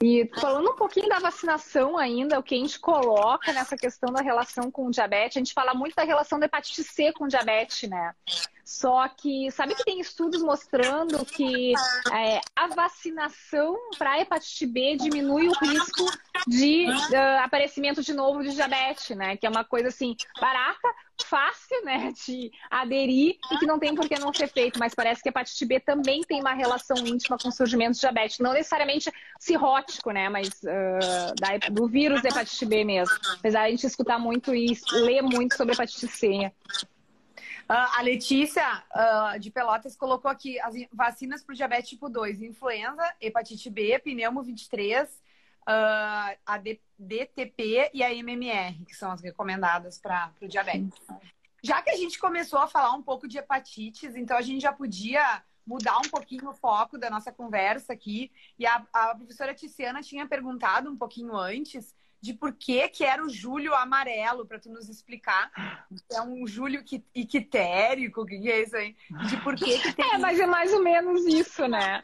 [0.00, 4.22] E falando um pouquinho da vacinação ainda, o que a gente coloca nessa questão da
[4.22, 7.28] relação com o diabetes, a gente fala muito da relação da hepatite C com o
[7.28, 8.14] diabetes, né?
[8.64, 11.72] Só que sabe que tem estudos mostrando que
[12.12, 16.04] é, a vacinação para hepatite B diminui o risco
[16.46, 19.36] de uh, aparecimento de novo de diabetes, né?
[19.36, 20.88] Que é uma coisa assim barata,
[21.24, 25.22] fácil, né, de aderir e que não tem por que não ser feito, mas parece
[25.22, 28.52] que a hepatite B também tem uma relação íntima com o surgimento de diabetes, não
[28.52, 33.14] necessariamente cirrótico, né, mas uh, da, do vírus da hepatite B mesmo.
[33.38, 36.52] Apesar de a gente escutar muito e ler muito sobre hepatite C.
[37.68, 42.42] Uh, a Letícia uh, de Pelotas colocou aqui as vacinas para o diabetes tipo 2,
[42.42, 45.14] influenza, hepatite B, pneumo 23, uh,
[45.66, 51.00] ah, a DTP e a MMR, que são as recomendadas para o diabetes.
[51.62, 54.72] Já que a gente começou a falar um pouco de hepatites, então a gente já
[54.72, 58.32] podia mudar um pouquinho o foco da nossa conversa aqui.
[58.58, 63.20] E a, a professora Tiziana tinha perguntado um pouquinho antes de por que, que era
[63.20, 65.50] o Júlio amarelo, para tu nos explicar.
[66.12, 68.94] É um Júlio iquitérico, o que, é isso aí?
[69.28, 70.14] De por que tem.
[70.14, 72.00] É, mas é mais ou menos isso, né?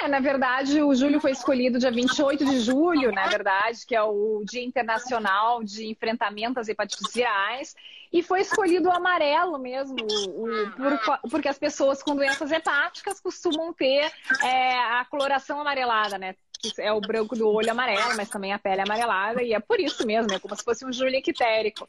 [0.00, 4.02] É, na verdade, o Júlio foi escolhido dia 28 de julho, na verdade, que é
[4.02, 7.74] o Dia Internacional de Enfrentamento às Hepatites Virais.
[8.10, 13.74] E foi escolhido o amarelo mesmo, o, por, porque as pessoas com doenças hepáticas costumam
[13.74, 14.10] ter
[14.42, 16.34] é, a coloração amarelada, né?
[16.78, 20.06] É o branco do olho amarelo, mas também a pele amarelada, e é por isso
[20.06, 21.86] mesmo, é como se fosse um júlio ictérico.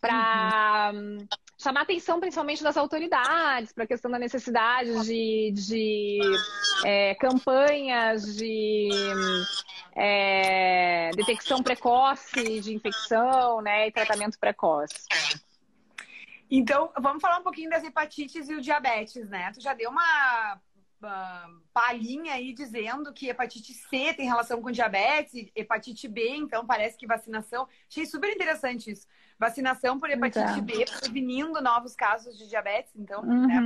[0.00, 1.26] Para uhum.
[1.56, 6.20] chamar atenção principalmente das autoridades, para a questão da necessidade de, de
[6.84, 8.90] é, campanhas de
[9.96, 15.06] é, detecção precoce de infecção né, e tratamento precoce.
[16.50, 19.50] Então, vamos falar um pouquinho das hepatites e o diabetes, né?
[19.52, 20.60] Tu já deu uma
[21.72, 27.06] palhinha aí dizendo que hepatite C tem relação com diabetes, hepatite B, então parece que
[27.06, 27.66] vacinação.
[27.88, 29.06] Achei super interessante isso.
[29.38, 30.62] Vacinação por hepatite então.
[30.62, 33.60] B, prevenindo novos casos de diabetes, então, uhum, né?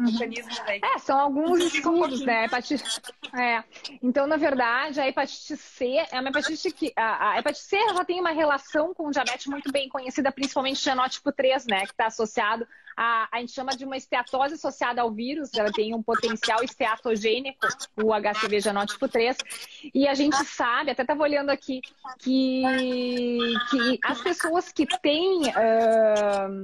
[0.00, 0.80] Mecanismos aí.
[0.82, 2.46] É, são alguns estudos, né?
[2.46, 2.82] Hepatite...
[3.32, 3.62] É.
[4.02, 6.92] Então, na verdade, a hepatite C é uma hepatite que.
[6.96, 11.30] A, a hepatite C já tem uma relação com diabetes muito bem conhecida, principalmente genótipo
[11.30, 11.86] 3, né?
[11.86, 12.66] Que está associado
[12.96, 17.66] a, a gente chama de uma esteatose associada ao vírus, ela tem um potencial esteatogênico,
[17.96, 19.36] o HCV genótipo 3,
[19.94, 21.80] e a gente sabe, até estava olhando aqui,
[22.18, 22.62] que,
[23.70, 26.62] que as pessoas que têm uh,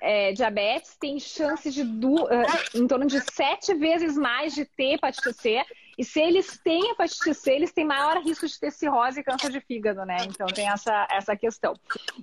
[0.00, 2.28] é, diabetes têm chance de, uh,
[2.74, 5.64] em torno de sete vezes mais de ter hepatite C
[5.98, 9.50] E se eles têm hepatite C, eles têm maior risco de ter cirrose e câncer
[9.50, 10.18] de fígado, né?
[10.28, 11.74] Então tem essa, essa questão.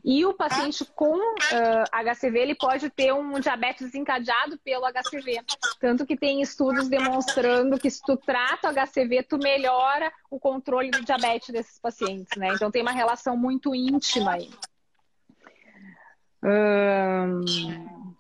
[0.04, 5.42] E o paciente com uh, HCV, ele pode ter um diabetes desencadeado pelo HCV.
[5.78, 10.90] Tanto que tem estudos demonstrando que se tu trata o HCV, tu melhora o controle
[10.90, 12.54] do diabetes desses pacientes, né?
[12.54, 14.50] Então tem uma relação muito íntima aí.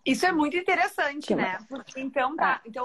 [0.06, 1.60] Isso é muito interessante, né?
[1.70, 2.84] Porque então tá, então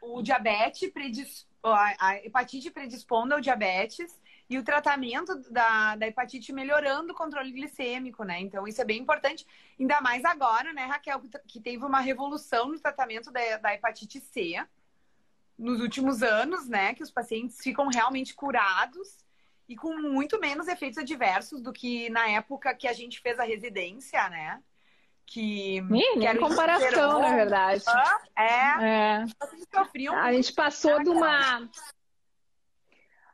[0.00, 7.12] o diabetes predispõe, a hepatite predispondo ao diabetes e o tratamento da, da hepatite melhorando
[7.12, 8.40] o controle glicêmico, né?
[8.40, 9.46] Então isso é bem importante,
[9.78, 14.62] ainda mais agora, né, Raquel, que teve uma revolução no tratamento da, da hepatite C
[15.58, 16.94] nos últimos anos, né?
[16.94, 19.24] Que os pacientes ficam realmente curados
[19.68, 23.44] e com muito menos efeitos adversos do que na época que a gente fez a
[23.44, 24.62] residência, né?
[25.26, 25.78] Que.
[25.78, 27.84] Ih, nem comparação, na verdade.
[28.36, 28.84] É.
[28.84, 29.24] é.
[30.14, 31.68] A gente passou de uma.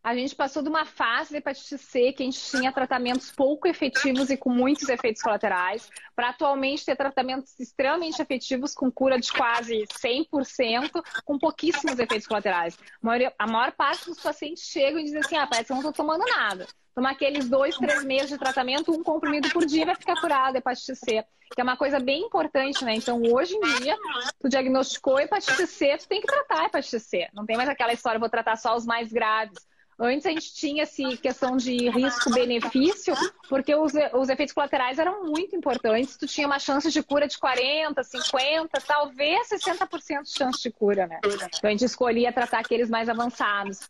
[0.03, 3.67] A gente passou de uma fase de hepatite C que a gente tinha tratamentos pouco
[3.67, 9.33] efetivos e com muitos efeitos colaterais, para atualmente ter tratamentos extremamente efetivos com cura de
[9.33, 12.79] quase 100%, com pouquíssimos efeitos colaterais.
[13.03, 15.77] A maior, a maior parte dos pacientes chegam e dizem assim: ah, parece que eu
[15.77, 16.67] não estou tomando nada
[16.99, 20.59] tomar aqueles dois, três meses de tratamento, um comprimido por dia vai ficar curado a
[20.59, 21.25] hepatite C,
[21.55, 22.93] que é uma coisa bem importante, né?
[22.95, 23.97] Então, hoje em dia,
[24.41, 27.29] tu diagnosticou hepatite C, tu tem que tratar a hepatite C.
[27.33, 29.57] Não tem mais aquela história, vou tratar só os mais graves.
[30.01, 33.15] Antes a gente tinha essa questão de risco-benefício,
[33.49, 36.17] porque os, os efeitos colaterais eram muito importantes.
[36.17, 41.09] Tu tinha uma chance de cura de 40, 50, talvez 60% de chance de cura,
[41.09, 41.19] né?
[41.25, 43.89] Então a gente escolhia tratar aqueles mais avançados.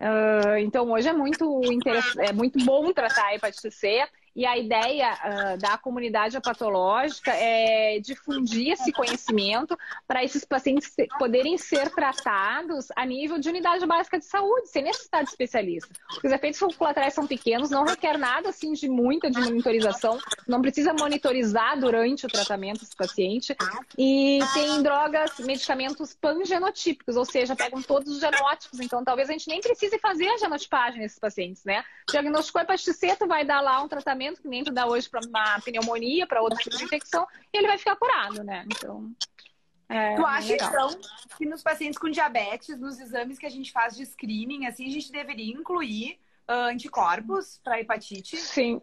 [0.00, 1.60] Uh, então, hoje é muito,
[2.18, 4.02] é muito bom tratar a hepatite C.
[4.34, 11.58] E a ideia uh, da comunidade patológica é difundir esse conhecimento para esses pacientes poderem
[11.58, 15.90] ser tratados a nível de unidade básica de saúde, sem necessidade de especialista.
[16.24, 20.18] Os efeitos colaterais são pequenos, não requer nada assim de muita de monitorização,
[20.48, 23.54] não precisa monitorizar durante o tratamento esse paciente.
[23.98, 29.48] E tem drogas, medicamentos pangenotípicos, ou seja, pegam todos os genótipos, então talvez a gente
[29.48, 31.84] nem precise fazer a genotipagem nesses pacientes, né?
[32.10, 35.08] Diagnosticou hepatite C, tu vai dar lá um tratamento tratamento que nem tu dá hoje
[35.08, 38.64] para uma pneumonia, para outro tipo de infecção, e ele vai ficar curado, né?
[38.66, 39.10] Então.
[39.88, 41.00] É, tu acha, então,
[41.36, 44.90] que nos pacientes com diabetes, nos exames que a gente faz de screening, assim, a
[44.90, 46.18] gente deveria incluir
[46.48, 48.38] uh, anticorpos para hepatite?
[48.38, 48.80] Sim,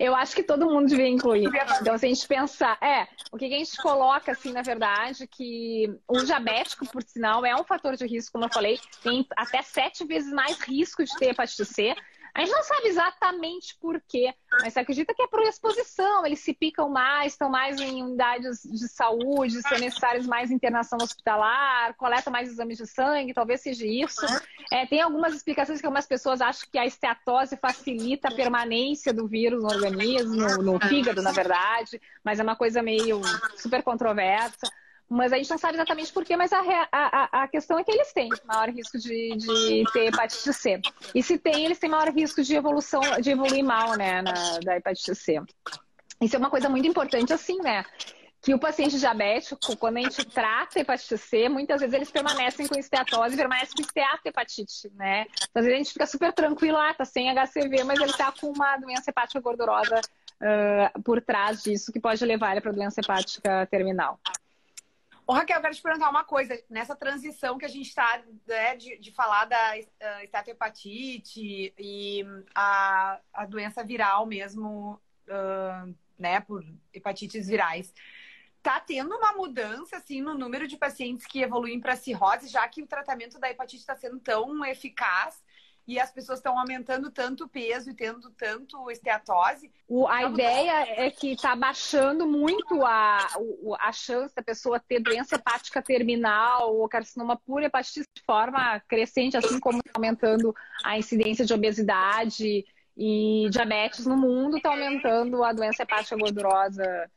[0.00, 1.50] eu acho que todo mundo devia incluir.
[1.80, 5.94] Então, se a gente pensar, é, o que a gente coloca, assim, na verdade, que
[6.08, 10.06] o diabético, por sinal, é um fator de risco, como eu falei, tem até sete
[10.06, 11.94] vezes mais risco de ter hepatite C.
[12.36, 16.40] A gente não sabe exatamente por quê, mas você acredita que é por exposição, eles
[16.40, 22.30] se picam mais, estão mais em unidades de saúde, são necessários mais internação hospitalar, coletam
[22.30, 24.26] mais exames de sangue, talvez seja isso.
[24.70, 29.26] É, tem algumas explicações que algumas pessoas acham que a esteatose facilita a permanência do
[29.26, 33.22] vírus no organismo, no, no fígado, na verdade, mas é uma coisa meio
[33.56, 34.70] super controversa.
[35.08, 37.92] Mas a gente não sabe exatamente por quê, mas a, a, a questão é que
[37.92, 40.80] eles têm maior risco de, de ter hepatite C.
[41.14, 44.32] E se tem, eles têm maior risco de evolução, de evoluir mal, né, na,
[44.64, 45.40] da hepatite C.
[46.20, 47.84] Isso é uma coisa muito importante, assim, né?
[48.42, 52.76] Que o paciente diabético, quando a gente trata hepatite C, muitas vezes eles permanecem com
[52.76, 55.26] esteatose, permanecem com esteatohepatite, né?
[55.50, 58.32] Então, às vezes a gente fica super tranquilo, ah, tá sem HCV, mas ele tá
[58.32, 63.00] com uma doença hepática gordurosa uh, por trás disso, que pode levar ele para doença
[63.00, 64.18] hepática terminal.
[65.26, 66.56] Ô, Raquel, eu quero te perguntar uma coisa.
[66.70, 72.24] Nessa transição que a gente está né, de, de, falar da uh, estatohepatite e
[72.54, 77.92] a, a doença viral mesmo, uh, né, por hepatites virais,
[78.62, 82.82] tá tendo uma mudança, assim, no número de pacientes que evoluem para cirrose, já que
[82.82, 85.42] o tratamento da hepatite está sendo tão eficaz
[85.86, 89.70] e as pessoas estão aumentando tanto o peso e tendo tanto esteatose.
[89.88, 93.18] O, a ideia é que está baixando muito a,
[93.78, 99.36] a chance da pessoa ter doença hepática terminal ou carcinoma por hepatite de forma crescente,
[99.36, 102.64] assim como tá aumentando a incidência de obesidade
[102.96, 107.10] e diabetes no mundo, está aumentando a doença hepática gordurosa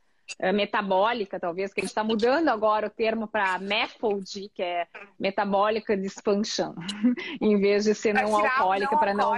[0.52, 4.86] metabólica, talvez, que a gente está mudando agora o termo para MEFOD, que é
[5.18, 6.74] metabólica dysfunction,
[7.40, 9.32] em vez de ser não alcoólica, para não.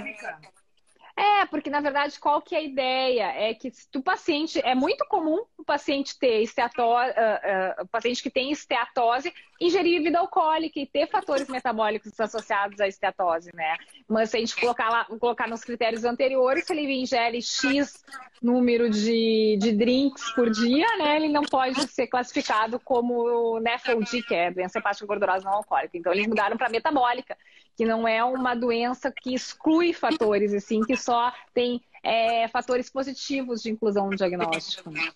[1.17, 3.25] É, porque na verdade qual que é a ideia?
[3.33, 8.23] É que o paciente, é muito comum o paciente ter esteatose, uh, uh, o paciente
[8.23, 9.33] que tem esteatose
[9.65, 13.77] ingerir bebida alcoólica e ter fatores metabólicos associados à esteatose, né?
[14.09, 18.03] Mas se a gente colocar, lá, colocar nos critérios anteriores, se ele ingere X
[18.43, 21.17] número de, de drinks por dia, né?
[21.17, 25.97] Ele não pode ser classificado como NEFLD, que é doença hepática gordurosa não alcoólica.
[25.97, 27.37] Então eles mudaram para metabólica,
[27.77, 33.63] que não é uma doença que exclui fatores, assim, que só tem é, fatores positivos
[33.63, 34.91] de inclusão no diagnóstico.
[34.91, 35.11] Né?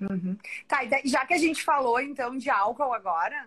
[0.00, 0.36] Uhum.
[0.66, 3.46] Tá, já que a gente falou então de álcool agora,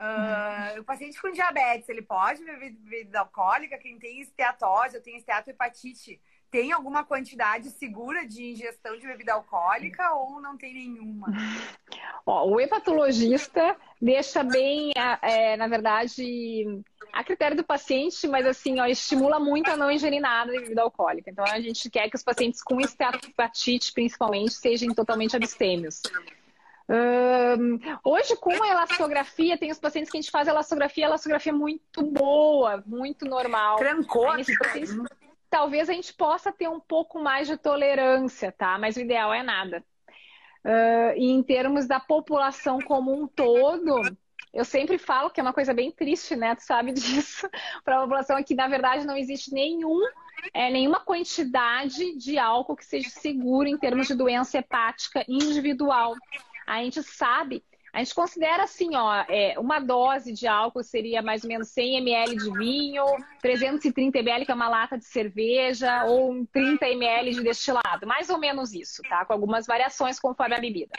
[0.00, 3.78] uh, o paciente com diabetes, ele pode beber bebida alcoólica?
[3.78, 6.20] Quem tem esteatose ou tem esteatohepatite,
[6.56, 11.26] tem alguma quantidade segura de ingestão de bebida alcoólica ou não tem nenhuma?
[12.24, 14.90] Ó, o hepatologista deixa bem,
[15.20, 16.82] é, na verdade,
[17.12, 20.80] a critério do paciente, mas assim, ó, estimula muito a não ingerir nada de bebida
[20.80, 21.28] alcoólica.
[21.30, 26.00] Então a gente quer que os pacientes com esteatopatite, principalmente, sejam totalmente abstêmios.
[28.02, 32.02] Hoje, com a elastografia, tem os pacientes que a gente faz elastografia, elastografia é muito
[32.02, 33.76] boa, muito normal.
[33.76, 34.24] Trancou.
[34.24, 34.96] Pacientes,
[35.50, 38.78] talvez a gente possa ter um pouco mais de tolerância, tá?
[38.78, 39.84] Mas o ideal é nada.
[40.64, 44.02] Uh, e em termos da população como um todo,
[44.52, 46.54] eu sempre falo que é uma coisa bem triste, né?
[46.54, 47.48] Tu sabe disso,
[47.84, 50.00] para a população que na verdade não existe nenhum,
[50.54, 56.14] é, nenhuma quantidade de álcool que seja seguro em termos de doença hepática individual.
[56.66, 57.62] A gente sabe
[57.96, 61.96] a gente considera assim, ó, é, uma dose de álcool seria mais ou menos 100
[61.96, 63.02] ml de vinho,
[63.40, 68.36] 330 ml que é uma lata de cerveja, ou 30 ml de destilado, mais ou
[68.36, 69.24] menos isso, tá?
[69.24, 70.92] Com algumas variações conforme a bebida.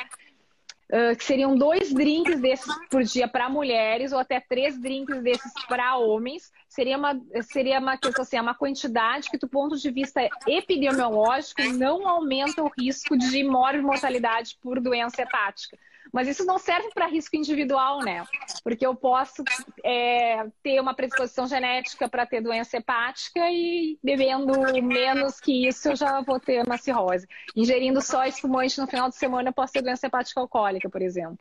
[0.92, 5.54] Uh, que seriam dois drinks desses por dia para mulheres ou até três drinks desses
[5.68, 6.52] para homens.
[6.68, 11.62] Seria uma, seria uma questão assim, é uma quantidade que, do ponto de vista epidemiológico,
[11.74, 15.78] não aumenta o risco de mortalidade por doença hepática.
[16.12, 18.24] Mas isso não serve para risco individual, né?
[18.64, 19.44] Porque eu posso
[19.84, 24.54] é, ter uma predisposição genética para ter doença hepática e bebendo
[24.84, 27.28] menos que isso eu já vou ter uma cirrose.
[27.56, 31.40] Ingerindo só espumante no final de semana eu posso ter doença hepática alcoólica, por exemplo.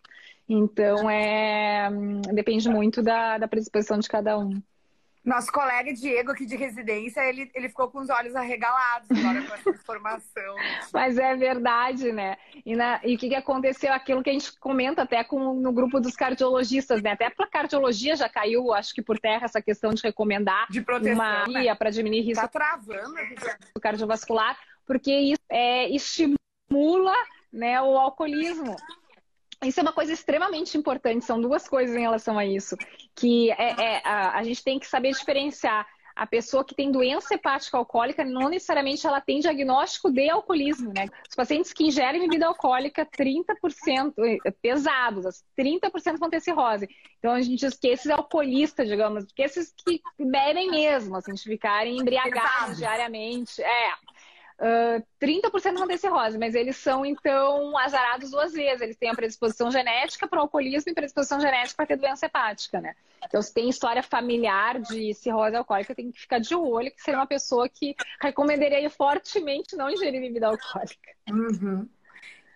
[0.48, 1.88] Então, é,
[2.32, 4.62] depende muito da, da predisposição de cada um.
[5.26, 9.54] Nosso colega Diego aqui de residência, ele, ele ficou com os olhos arregalados agora com
[9.54, 10.54] essa informação.
[10.94, 12.36] Mas é verdade, né?
[12.64, 13.92] E, na, e o que, que aconteceu?
[13.92, 17.10] Aquilo que a gente comenta até com, no grupo dos cardiologistas, né?
[17.10, 21.16] Até para cardiologia já caiu, acho que por terra, essa questão de recomendar de proteção,
[21.16, 21.74] uma né?
[21.74, 23.14] para diminuir risco tá travando
[23.74, 24.56] do cardiovascular,
[24.86, 27.16] porque isso é, estimula
[27.52, 28.76] né, o alcoolismo.
[29.64, 32.76] Isso é uma coisa extremamente importante, são duas coisas em relação a isso,
[33.14, 35.86] que é, é a, a, gente tem que saber diferenciar.
[36.14, 41.08] A pessoa que tem doença hepática alcoólica, não necessariamente ela tem diagnóstico de alcoolismo, né?
[41.28, 46.88] Os pacientes que ingerem bebida alcoólica, 30% eh, pesados, 30% vão ter cirrose.
[47.18, 51.42] Então a gente diz que esses alcoolistas, digamos, que esses que bebem mesmo, assim, de
[51.42, 53.62] ficarem embriagados diariamente.
[53.62, 53.92] É,
[54.58, 58.80] Uh, 30% vão ter cirrose, mas eles são, então, azarados duas vezes.
[58.80, 62.80] Eles têm a predisposição genética para o alcoolismo e predisposição genética para ter doença hepática,
[62.80, 62.94] né?
[63.24, 67.20] Então, se tem história familiar de cirrose alcoólica, tem que ficar de olho, que seria
[67.20, 71.10] uma pessoa que recomendaria fortemente não ingerir bebida alcoólica.
[71.28, 71.88] Uhum.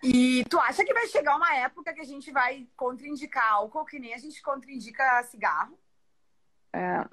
[0.03, 3.99] E tu acha que vai chegar uma época que a gente vai contraindicar álcool, que
[3.99, 5.77] nem a gente contraindica cigarro?
[6.73, 7.05] É.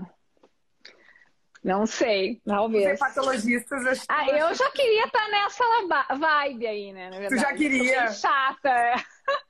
[1.62, 2.98] Não sei, talvez.
[2.98, 7.28] Patologistas acho Ah, eu já queria estar tá nessa vibe aí, né?
[7.28, 8.04] Tu já queria?
[8.04, 8.94] Eu sou bem chata.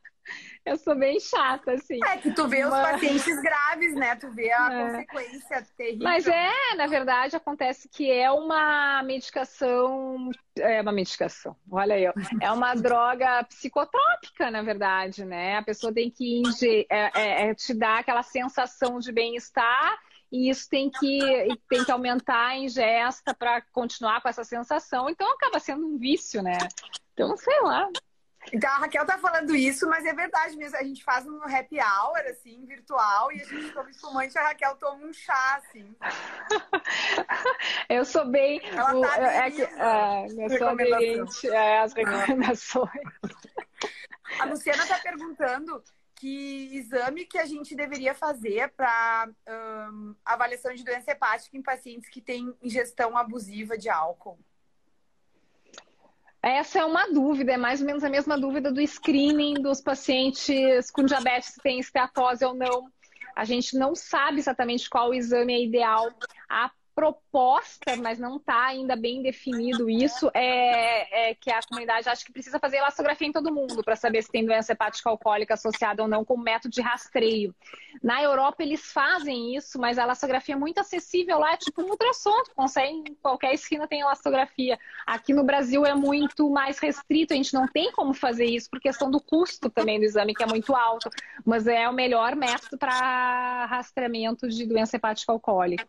[0.69, 1.99] Eu sou bem chata, assim.
[2.05, 2.75] É que tu vê Mas...
[2.75, 4.17] os pacientes graves, né?
[4.17, 4.85] Tu vê a é.
[4.85, 6.05] consequência terrível.
[6.05, 10.31] Mas é, na verdade, acontece que é uma medicação.
[10.59, 12.05] É uma medicação, olha aí,
[12.43, 15.57] é uma droga psicotrópica, na verdade, né?
[15.57, 16.43] A pessoa tem que
[16.91, 19.99] é, é, é, te dar aquela sensação de bem-estar
[20.31, 25.09] e isso tem que, tem que aumentar a ingesta para continuar com essa sensação.
[25.09, 26.59] Então acaba sendo um vício, né?
[27.15, 27.89] Então, sei lá.
[28.53, 30.77] Então a Raquel tá falando isso, mas é verdade mesmo.
[30.77, 34.77] A gente faz um happy hour, assim, virtual, e a gente toma espumante, a Raquel
[34.77, 35.95] toma um chá, assim.
[37.89, 38.61] eu sou bem.
[38.65, 43.09] Ela tá é, que, é, eu sou aderente é, às recomendações.
[44.41, 45.83] A Luciana tá perguntando
[46.19, 49.29] que exame que a gente deveria fazer para
[49.93, 54.39] um, avaliação de doença hepática em pacientes que têm ingestão abusiva de álcool?
[56.43, 60.91] Essa é uma dúvida, é mais ou menos a mesma dúvida do screening dos pacientes
[60.91, 62.91] com diabetes se tem esteatose ou não.
[63.35, 66.13] A gente não sabe exatamente qual exame é ideal.
[66.49, 72.25] A proposta, mas não está ainda bem definido isso, é, é, que a comunidade acha
[72.25, 76.03] que precisa fazer elastografia em todo mundo para saber se tem doença hepática alcoólica associada
[76.03, 77.55] ou não como método de rastreio.
[78.03, 81.89] Na Europa eles fazem isso, mas a elastografia é muito acessível lá, é tipo um
[81.89, 84.77] ultrassom, consegue em qualquer esquina tem elastografia.
[85.07, 88.81] Aqui no Brasil é muito mais restrito, a gente não tem como fazer isso por
[88.81, 91.09] questão do custo também do exame, que é muito alto,
[91.47, 95.87] mas é o melhor método para rastreamento de doença hepática alcoólica.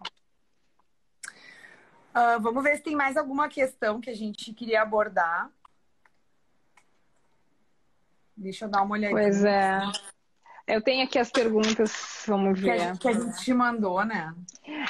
[2.20, 5.50] Uh, vamos ver se tem mais alguma questão que a gente queria abordar.
[8.36, 9.22] Deixa eu dar uma olhadinha.
[9.22, 9.80] Pois é.
[10.68, 12.66] Eu tenho aqui as perguntas, vamos ver.
[12.66, 14.36] Que a, gente, que a gente te mandou, né?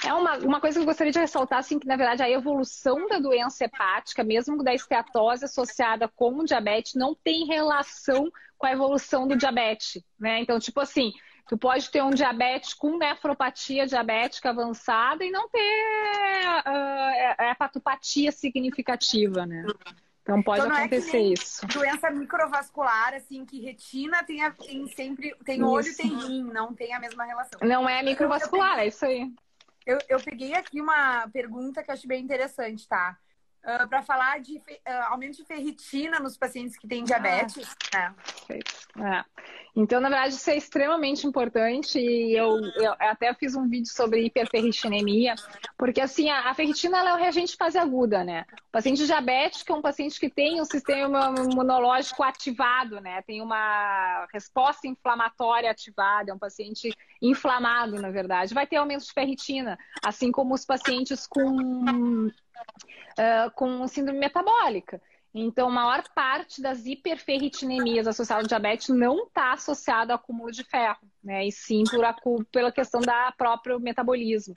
[0.06, 3.08] É uma, uma coisa que eu gostaria de ressaltar, assim, que na verdade a evolução
[3.08, 8.72] da doença hepática, mesmo da esteatose associada com o diabetes, não tem relação com a
[8.72, 10.42] evolução do diabetes, né?
[10.42, 11.14] Então, tipo assim,
[11.50, 15.60] Tu pode ter um diabetes com nefropatia diabética avançada e não ter
[16.60, 19.66] uh, hepatopatia significativa, né?
[20.22, 21.66] Então pode então, acontecer é isso.
[21.66, 25.36] Doença microvascular, assim, que retina tem, a, tem sempre.
[25.44, 25.68] Tem isso.
[25.68, 27.60] olho tem rim, não tem a mesma relação.
[27.64, 29.34] Não é microvascular, peguei, é isso aí.
[29.88, 33.18] Eu, eu peguei aqui uma pergunta que eu acho bem interessante, tá?
[33.64, 34.64] Uh, ah, para falar de uh,
[35.10, 37.76] aumento de ferritina nos pacientes que têm diabetes.
[37.94, 38.14] Ah,
[38.50, 38.60] é.
[39.18, 39.26] É.
[39.76, 44.26] Então, na verdade, isso é extremamente importante e eu, eu até fiz um vídeo sobre
[44.26, 45.36] hiperferritinemia,
[45.78, 48.46] porque assim, a, a ferritina é o reagente fase aguda, né?
[48.52, 53.22] O paciente diabético é um paciente que tem o sistema imunológico ativado, né?
[53.22, 56.92] Tem uma resposta inflamatória ativada, é um paciente
[57.22, 58.54] inflamado, na verdade.
[58.54, 62.30] Vai ter aumento de ferritina, assim como os pacientes com,
[63.18, 65.02] uh, com síndrome metabólica.
[65.34, 70.64] Então, a maior parte das hiperferritinemias associadas ao diabetes não está associada ao acúmulo de
[70.64, 71.46] ferro, né?
[71.46, 71.84] E sim
[72.24, 74.56] por, pela questão da próprio metabolismo.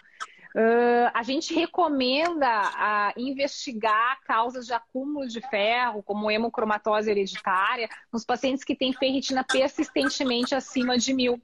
[0.55, 8.25] Uh, a gente recomenda a investigar causas de acúmulo de ferro, como hemocromatose hereditária, nos
[8.25, 11.43] pacientes que têm ferritina persistentemente acima de mil.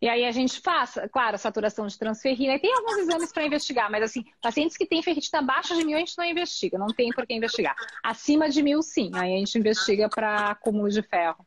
[0.00, 2.54] E aí a gente faz, claro, saturação de transferrina.
[2.54, 5.96] E tem alguns exames para investigar, mas assim, pacientes que têm ferritina abaixo de mil,
[5.96, 7.74] a gente não investiga, não tem por que investigar.
[8.02, 11.44] Acima de mil, sim, aí a gente investiga para acúmulo de ferro.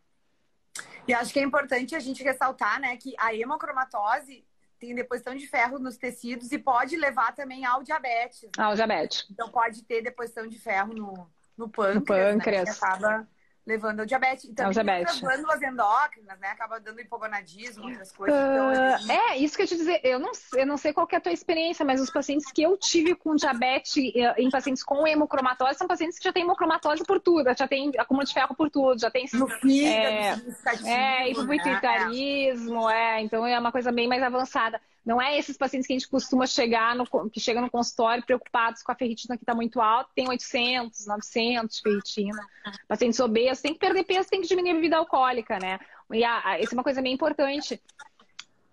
[1.08, 4.46] E acho que é importante a gente ressaltar, né, que a hemocromatose
[4.80, 8.44] tem deposição de ferro nos tecidos e pode levar também ao diabetes.
[8.44, 8.64] Né?
[8.64, 9.26] Ao diabetes.
[9.30, 12.66] Então pode ter deposição de ferro no, no pâncreas, no pâncreas.
[12.68, 13.28] Né, que acaba
[13.66, 14.46] levando ao diabetes.
[14.46, 15.20] E também diabetes.
[15.20, 16.50] glândulas endócrinas, né?
[16.50, 18.38] Acaba dando hipogonadismo, outras coisas.
[18.38, 19.16] Uh, então.
[19.16, 20.02] É, isso que eu te dizer.
[20.04, 22.78] Eu não, eu não sei qual é a tua experiência, mas os pacientes que eu
[22.78, 27.20] tive com diabetes eh, em pacientes com hemocromatose são pacientes que já têm hemocromatose por
[27.20, 29.26] tudo, já tem acúmulo de ferro por tudo, já tem...
[29.34, 30.56] No fígado,
[30.86, 33.20] é, é hipopituitarismo, né?
[33.20, 33.22] é.
[33.22, 34.82] Então é uma coisa bem mais avançada.
[35.04, 38.84] Não é esses pacientes que a gente costuma chegar, no, que chegam no consultório preocupados
[38.84, 42.48] com a ferritina que está muito alta, tem 800, 900 de ferritina.
[42.88, 45.80] Pacientes obesos, tem que perder peso, tem que diminuir a bebida alcoólica, né?
[46.14, 47.82] E a, a, isso é uma coisa bem importante.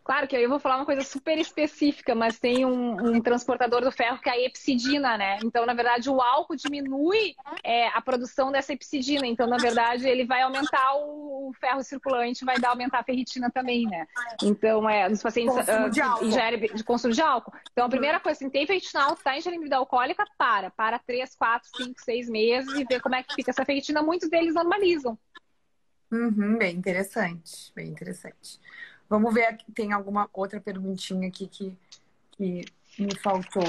[0.09, 3.93] Claro que eu vou falar uma coisa super específica, mas tem um, um, transportador do
[3.93, 5.39] ferro que é a epsidina, né?
[5.45, 9.27] Então, na verdade, o álcool diminui é, a produção dessa epsidina.
[9.27, 13.85] Então, na verdade, ele vai aumentar o ferro circulante, vai dar aumentar a ferritina também,
[13.85, 14.07] né?
[14.43, 16.25] Então, é, nos pacientes consumo uh, de, álcool.
[16.25, 17.53] Ingere, de consumo de álcool.
[17.71, 20.71] Então, a primeira coisa, se tem ferritina alta, está ingerindo bebida alcoólica, para.
[20.71, 24.03] Para 3, 4, 5, 6 meses e ver como é que fica essa ferritina.
[24.03, 25.19] Muitos deles normalizam.
[26.11, 28.59] Uhum, bem interessante, bem interessante.
[29.09, 31.77] Vamos ver, tem alguma outra perguntinha aqui que,
[32.33, 32.65] que
[32.99, 33.63] me faltou.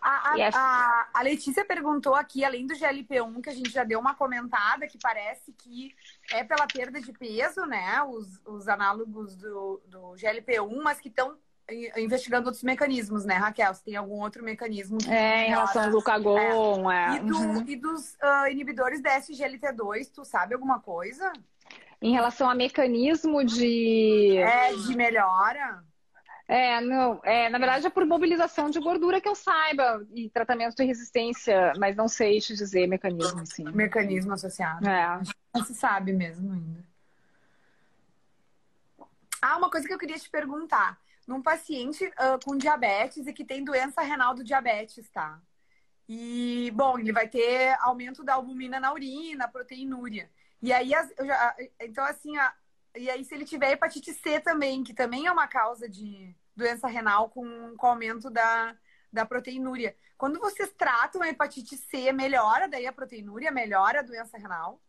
[0.00, 3.98] A, a, a, a, Letícia perguntou aqui, além do GLP-1, que a gente já deu
[3.98, 5.94] uma comentada, que parece que
[6.32, 8.02] é pela perda de peso, né?
[8.04, 11.36] Os, os análogos do, do GLP-1, mas que estão
[11.96, 13.74] investigando outros mecanismos, né, Raquel?
[13.74, 14.98] Se tem algum outro mecanismo.
[15.08, 17.16] é, em relação ao glucagon, é.
[17.16, 17.16] é.
[17.16, 17.64] E, do, uhum.
[17.66, 21.32] e, dos uh, inibidores da SGLT2, tu sabe alguma coisa?
[22.00, 24.36] Em relação a mecanismo de.
[24.38, 25.84] É, de melhora?
[26.46, 30.74] É, não, é, na verdade é por mobilização de gordura que eu saiba e tratamento
[30.74, 33.64] de resistência, mas não sei te dizer mecanismo, sim.
[33.64, 34.88] Mecanismo associado.
[34.88, 35.20] É.
[35.54, 36.88] Não se sabe mesmo ainda.
[39.42, 40.98] Ah, uma coisa que eu queria te perguntar.
[41.26, 45.38] Num paciente uh, com diabetes e que tem doença renal do diabetes, tá?
[46.08, 50.30] E, bom, ele vai ter aumento da albumina na urina, proteinúria.
[50.60, 52.52] E aí, já, então assim, a,
[52.96, 56.88] e aí se ele tiver hepatite C também, que também é uma causa de doença
[56.88, 58.76] renal com, com aumento da,
[59.12, 59.94] da proteinúria.
[60.16, 64.80] Quando vocês tratam a hepatite C, melhora daí a proteinúria, melhora a doença renal?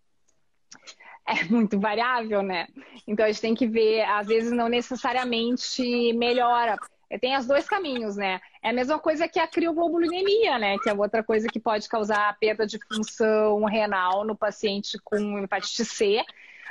[1.26, 2.68] É muito variável, né?
[3.08, 6.80] Então a gente tem que ver, às vezes não necessariamente melhora.
[7.18, 8.40] Tem os dois caminhos, né?
[8.62, 10.78] É a mesma coisa que a crioglobulinemia, né?
[10.78, 15.86] Que é outra coisa que pode causar perda de função renal no paciente com hepatite
[15.86, 16.24] C.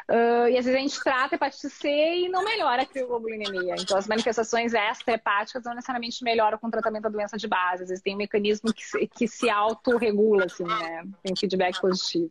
[0.09, 3.75] Uh, e às vezes a gente trata a hepatite C e não melhora a crioglobulinemia.
[3.79, 7.83] Então as manifestações extra-hepáticas não necessariamente melhoram com o tratamento da doença de base.
[7.83, 11.05] Às vezes tem um mecanismo que se, que se autorregula, assim, né?
[11.23, 12.31] Tem feedback positivo.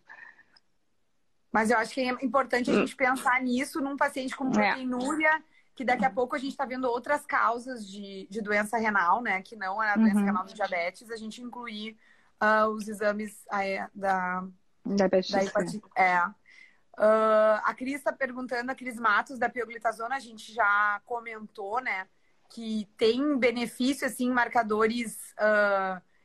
[1.52, 4.52] Mas eu acho que é importante a gente pensar nisso num paciente com é.
[4.52, 5.57] proteinúria, é.
[5.78, 9.44] Que daqui a pouco a gente está vendo outras causas de, de doença renal, né?
[9.44, 10.26] Que não é a doença uhum.
[10.26, 11.96] renal do diabetes, a gente incluir
[12.42, 14.44] uh, os exames uh, da,
[14.84, 15.30] diabetes.
[15.30, 15.84] da hepatite.
[15.96, 16.20] É.
[16.20, 22.08] Uh, a Cris está perguntando, a Cris Matos, da pioglitazona, a gente já comentou, né?
[22.50, 25.36] Que tem benefício, assim, marcadores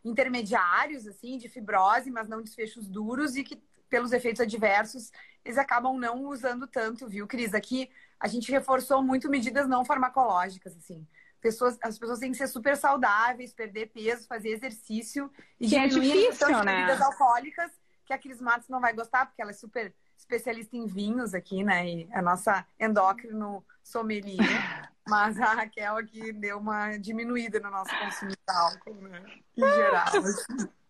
[0.03, 5.13] intermediários, assim, de fibrose, mas não desfechos duros e que pelos efeitos adversos,
[5.45, 7.53] eles acabam não usando tanto, viu, Cris?
[7.53, 7.91] Aqui
[8.23, 11.05] a gente reforçou muito medidas não farmacológicas, assim.
[11.41, 15.89] Pessoas, as pessoas têm que ser super saudáveis, perder peso, fazer exercício e que é
[15.89, 16.77] difícil, a né?
[16.77, 17.73] bebidas alcoólicas,
[18.07, 21.65] que a Cris Matos não vai gostar, porque ela é super especialista em vinhos aqui,
[21.65, 21.85] né?
[21.85, 24.39] E a nossa endócrino sommelier.
[25.09, 29.25] Mas a Raquel aqui deu uma diminuída no nosso consumo de álcool, né?
[29.57, 30.07] Em geral.
[30.07, 30.69] Assim.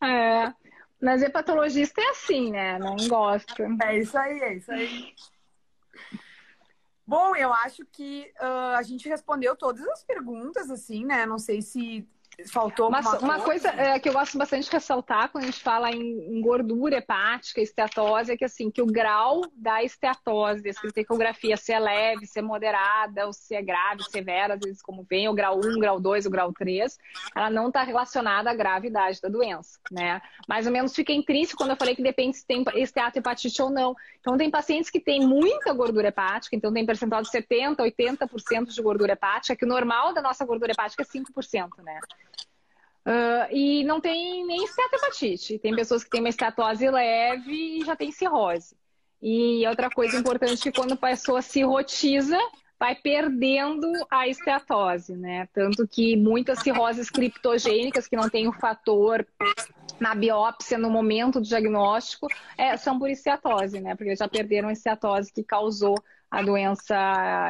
[0.00, 0.52] É.
[1.00, 2.78] Mas hepatologista é assim, né?
[2.78, 3.66] Não gosta.
[3.84, 5.14] É isso aí, é isso aí.
[7.12, 11.26] Bom, eu acho que uh, a gente respondeu todas as perguntas, assim, né?
[11.26, 12.08] Não sei se
[12.50, 15.90] Faltou Mas, uma coisa é, que eu gosto bastante de ressaltar quando a gente fala
[15.90, 21.56] em, em, gordura hepática, esteatose, é que assim, que o grau da esteatose, dessa ecografia,
[21.56, 25.28] se é leve, se é moderada, ou se é grave, severa, às vezes como vem,
[25.28, 26.98] o grau 1, o grau 2, o grau 3,
[27.36, 30.20] ela não está relacionada à gravidade da doença, né?
[30.48, 33.94] Mais ou menos fica intrínseco quando eu falei que depende se tem esteatohepatite ou não.
[34.20, 38.82] Então tem pacientes que têm muita gordura hepática, então tem percentual de 70%, 80% de
[38.82, 42.00] gordura hepática, que o normal da nossa gordura hepática é 5%, né?
[43.04, 45.58] Uh, e não tem nem esteatohepatite.
[45.58, 48.76] Tem pessoas que têm uma estetose leve e já tem cirrose.
[49.20, 52.38] E outra coisa importante é que quando a pessoa cirrotiza,
[52.82, 55.48] vai perdendo a esteatose, né?
[55.52, 59.24] Tanto que muitas cirroses criptogênicas que não tem o fator
[60.00, 62.26] na biópsia no momento do diagnóstico
[62.58, 63.94] é, são por esteatose, né?
[63.94, 65.94] Porque já perderam a esteatose que causou
[66.32, 66.96] a doença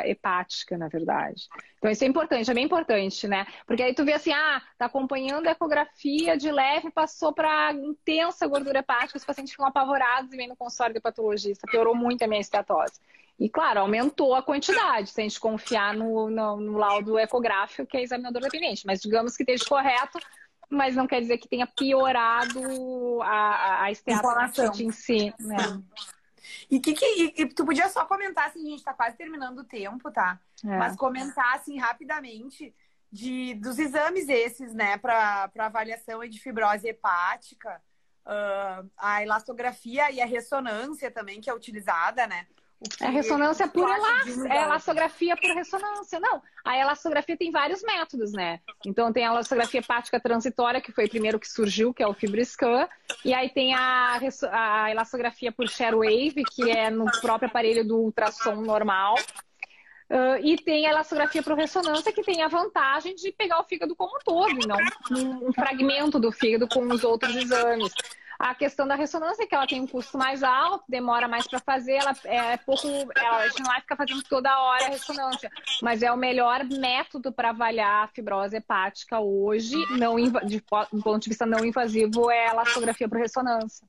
[0.05, 1.49] hepática, na verdade.
[1.79, 3.47] Então isso é importante, é bem importante, né?
[3.65, 8.45] Porque aí tu vê assim, ah, tá acompanhando a ecografia de leve, passou para intensa
[8.49, 12.27] gordura hepática, os pacientes ficam apavorados e vêm no consultório de patologista, piorou muito a
[12.27, 12.99] minha estetose.
[13.39, 17.97] E claro, aumentou a quantidade, se a gente confiar no, no, no laudo ecográfico, que
[17.97, 18.85] é examinador dependente.
[18.85, 20.19] Mas digamos que esteja correto,
[20.69, 25.33] mas não quer dizer que tenha piorado a, a estetose em si.
[25.39, 25.57] Né?
[26.71, 29.65] E que, que e, tu podia só comentar, assim, a gente tá quase terminando o
[29.65, 30.41] tempo, tá?
[30.65, 30.77] É.
[30.77, 32.75] Mas comentar, assim, rapidamente
[33.11, 37.81] de, dos exames esses, né, para avaliação de fibrose hepática,
[38.27, 42.47] uh, a elastografia e a ressonância também, que é utilizada, né?
[43.01, 46.21] É ressonância por elastografia, é elastografia por ressonância.
[46.21, 48.61] Não, a elastografia tem vários métodos, né?
[48.85, 52.15] Então tem a elastografia hepática transitória, que foi o primeiro que surgiu, que é o
[52.15, 52.89] FibroScan.
[53.25, 54.19] E aí tem a,
[54.51, 59.15] a elastografia por Sharewave, que é no próprio aparelho do ultrassom normal.
[60.11, 63.97] Uh, e tem a elastografia por ressonância, que tem a vantagem de pegar o fígado
[63.97, 67.95] como um todo, não um fragmento do fígado com os outros exames.
[68.43, 71.61] A questão da ressonância é que ela tem um custo mais alto, demora mais para
[71.61, 72.89] fazer, ela é pouco.
[73.17, 75.49] Ela, a gente não vai ficar fazendo toda hora a ressonância,
[75.81, 80.61] mas é o melhor método para avaliar a fibrose hepática hoje, não, de,
[80.93, 83.87] do ponto de vista não invasivo, é a elastografia por ressonância.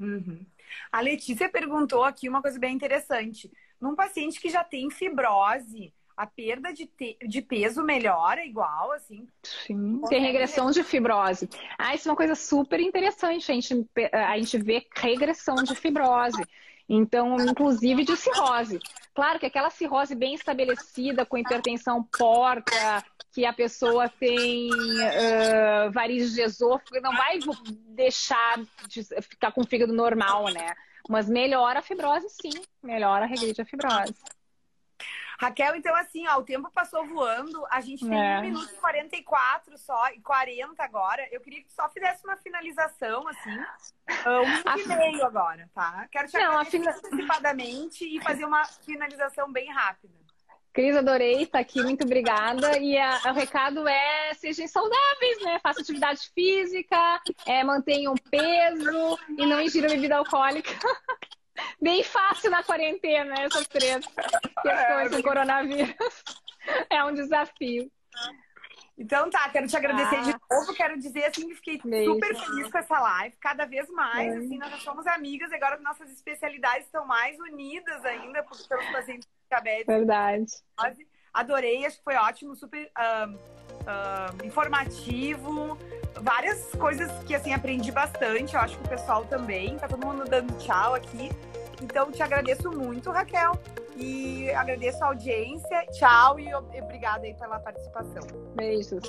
[0.00, 0.44] Uhum.
[0.90, 3.52] A Letícia perguntou aqui uma coisa bem interessante.
[3.80, 7.16] Num paciente que já tem fibrose, a perda de, te...
[7.26, 9.26] de peso melhora igual, assim?
[9.42, 11.48] Sim, tem regressão de fibrose.
[11.78, 13.50] Ah, isso é uma coisa super interessante.
[13.50, 16.42] A gente, a gente vê regressão de fibrose.
[16.88, 18.78] Então, inclusive de cirrose.
[19.14, 23.02] Claro que aquela cirrose bem estabelecida, com hipertensão porta,
[23.32, 27.38] que a pessoa tem uh, varizes de esôfago, não vai
[27.88, 30.74] deixar de ficar com o fígado normal, né?
[31.08, 32.62] Mas melhora a fibrose, sim.
[32.82, 34.14] Melhora, regride a fibrose.
[35.38, 37.64] Raquel, então assim, ó, o tempo passou voando.
[37.70, 38.38] A gente tem é.
[38.38, 41.26] 1 minuto e 44 só, e 40 agora.
[41.30, 43.50] Eu queria que tu só fizesse uma finalização, assim.
[44.26, 44.78] Um minuto a...
[44.78, 46.06] e meio agora, tá?
[46.10, 46.90] Quero te Não, agradecer fina...
[46.90, 50.22] antecipadamente e fazer uma finalização bem rápida.
[50.72, 52.78] Cris, adorei estar aqui, muito obrigada.
[52.78, 55.60] E a, o recado é sejam saudáveis, né?
[55.62, 60.70] Façam atividade física, é, mantenham peso e não ingiram bebida alcoólica.
[61.80, 66.24] Bem fácil na quarentena, essas três questões é, com coronavírus.
[66.88, 67.90] É um desafio.
[68.96, 70.22] Então tá, quero te agradecer ah.
[70.22, 72.12] de novo, quero dizer assim que fiquei Beijo.
[72.12, 74.36] super feliz com essa live, cada vez mais, é.
[74.36, 79.94] assim, nós já somos amigas, agora nossas especialidades estão mais unidas ainda pelos pacientes diabéticos.
[79.94, 80.46] Verdade.
[81.32, 85.78] Adorei, acho que foi ótimo, super uh, uh, informativo,
[86.20, 90.24] várias coisas que assim aprendi bastante, eu acho que o pessoal também, tá todo mundo
[90.24, 91.30] dando tchau aqui.
[91.82, 93.58] Então te agradeço muito, Raquel.
[93.96, 95.86] E agradeço a audiência.
[95.92, 98.22] Tchau e obrigada aí pela participação.
[98.54, 99.02] Beijos.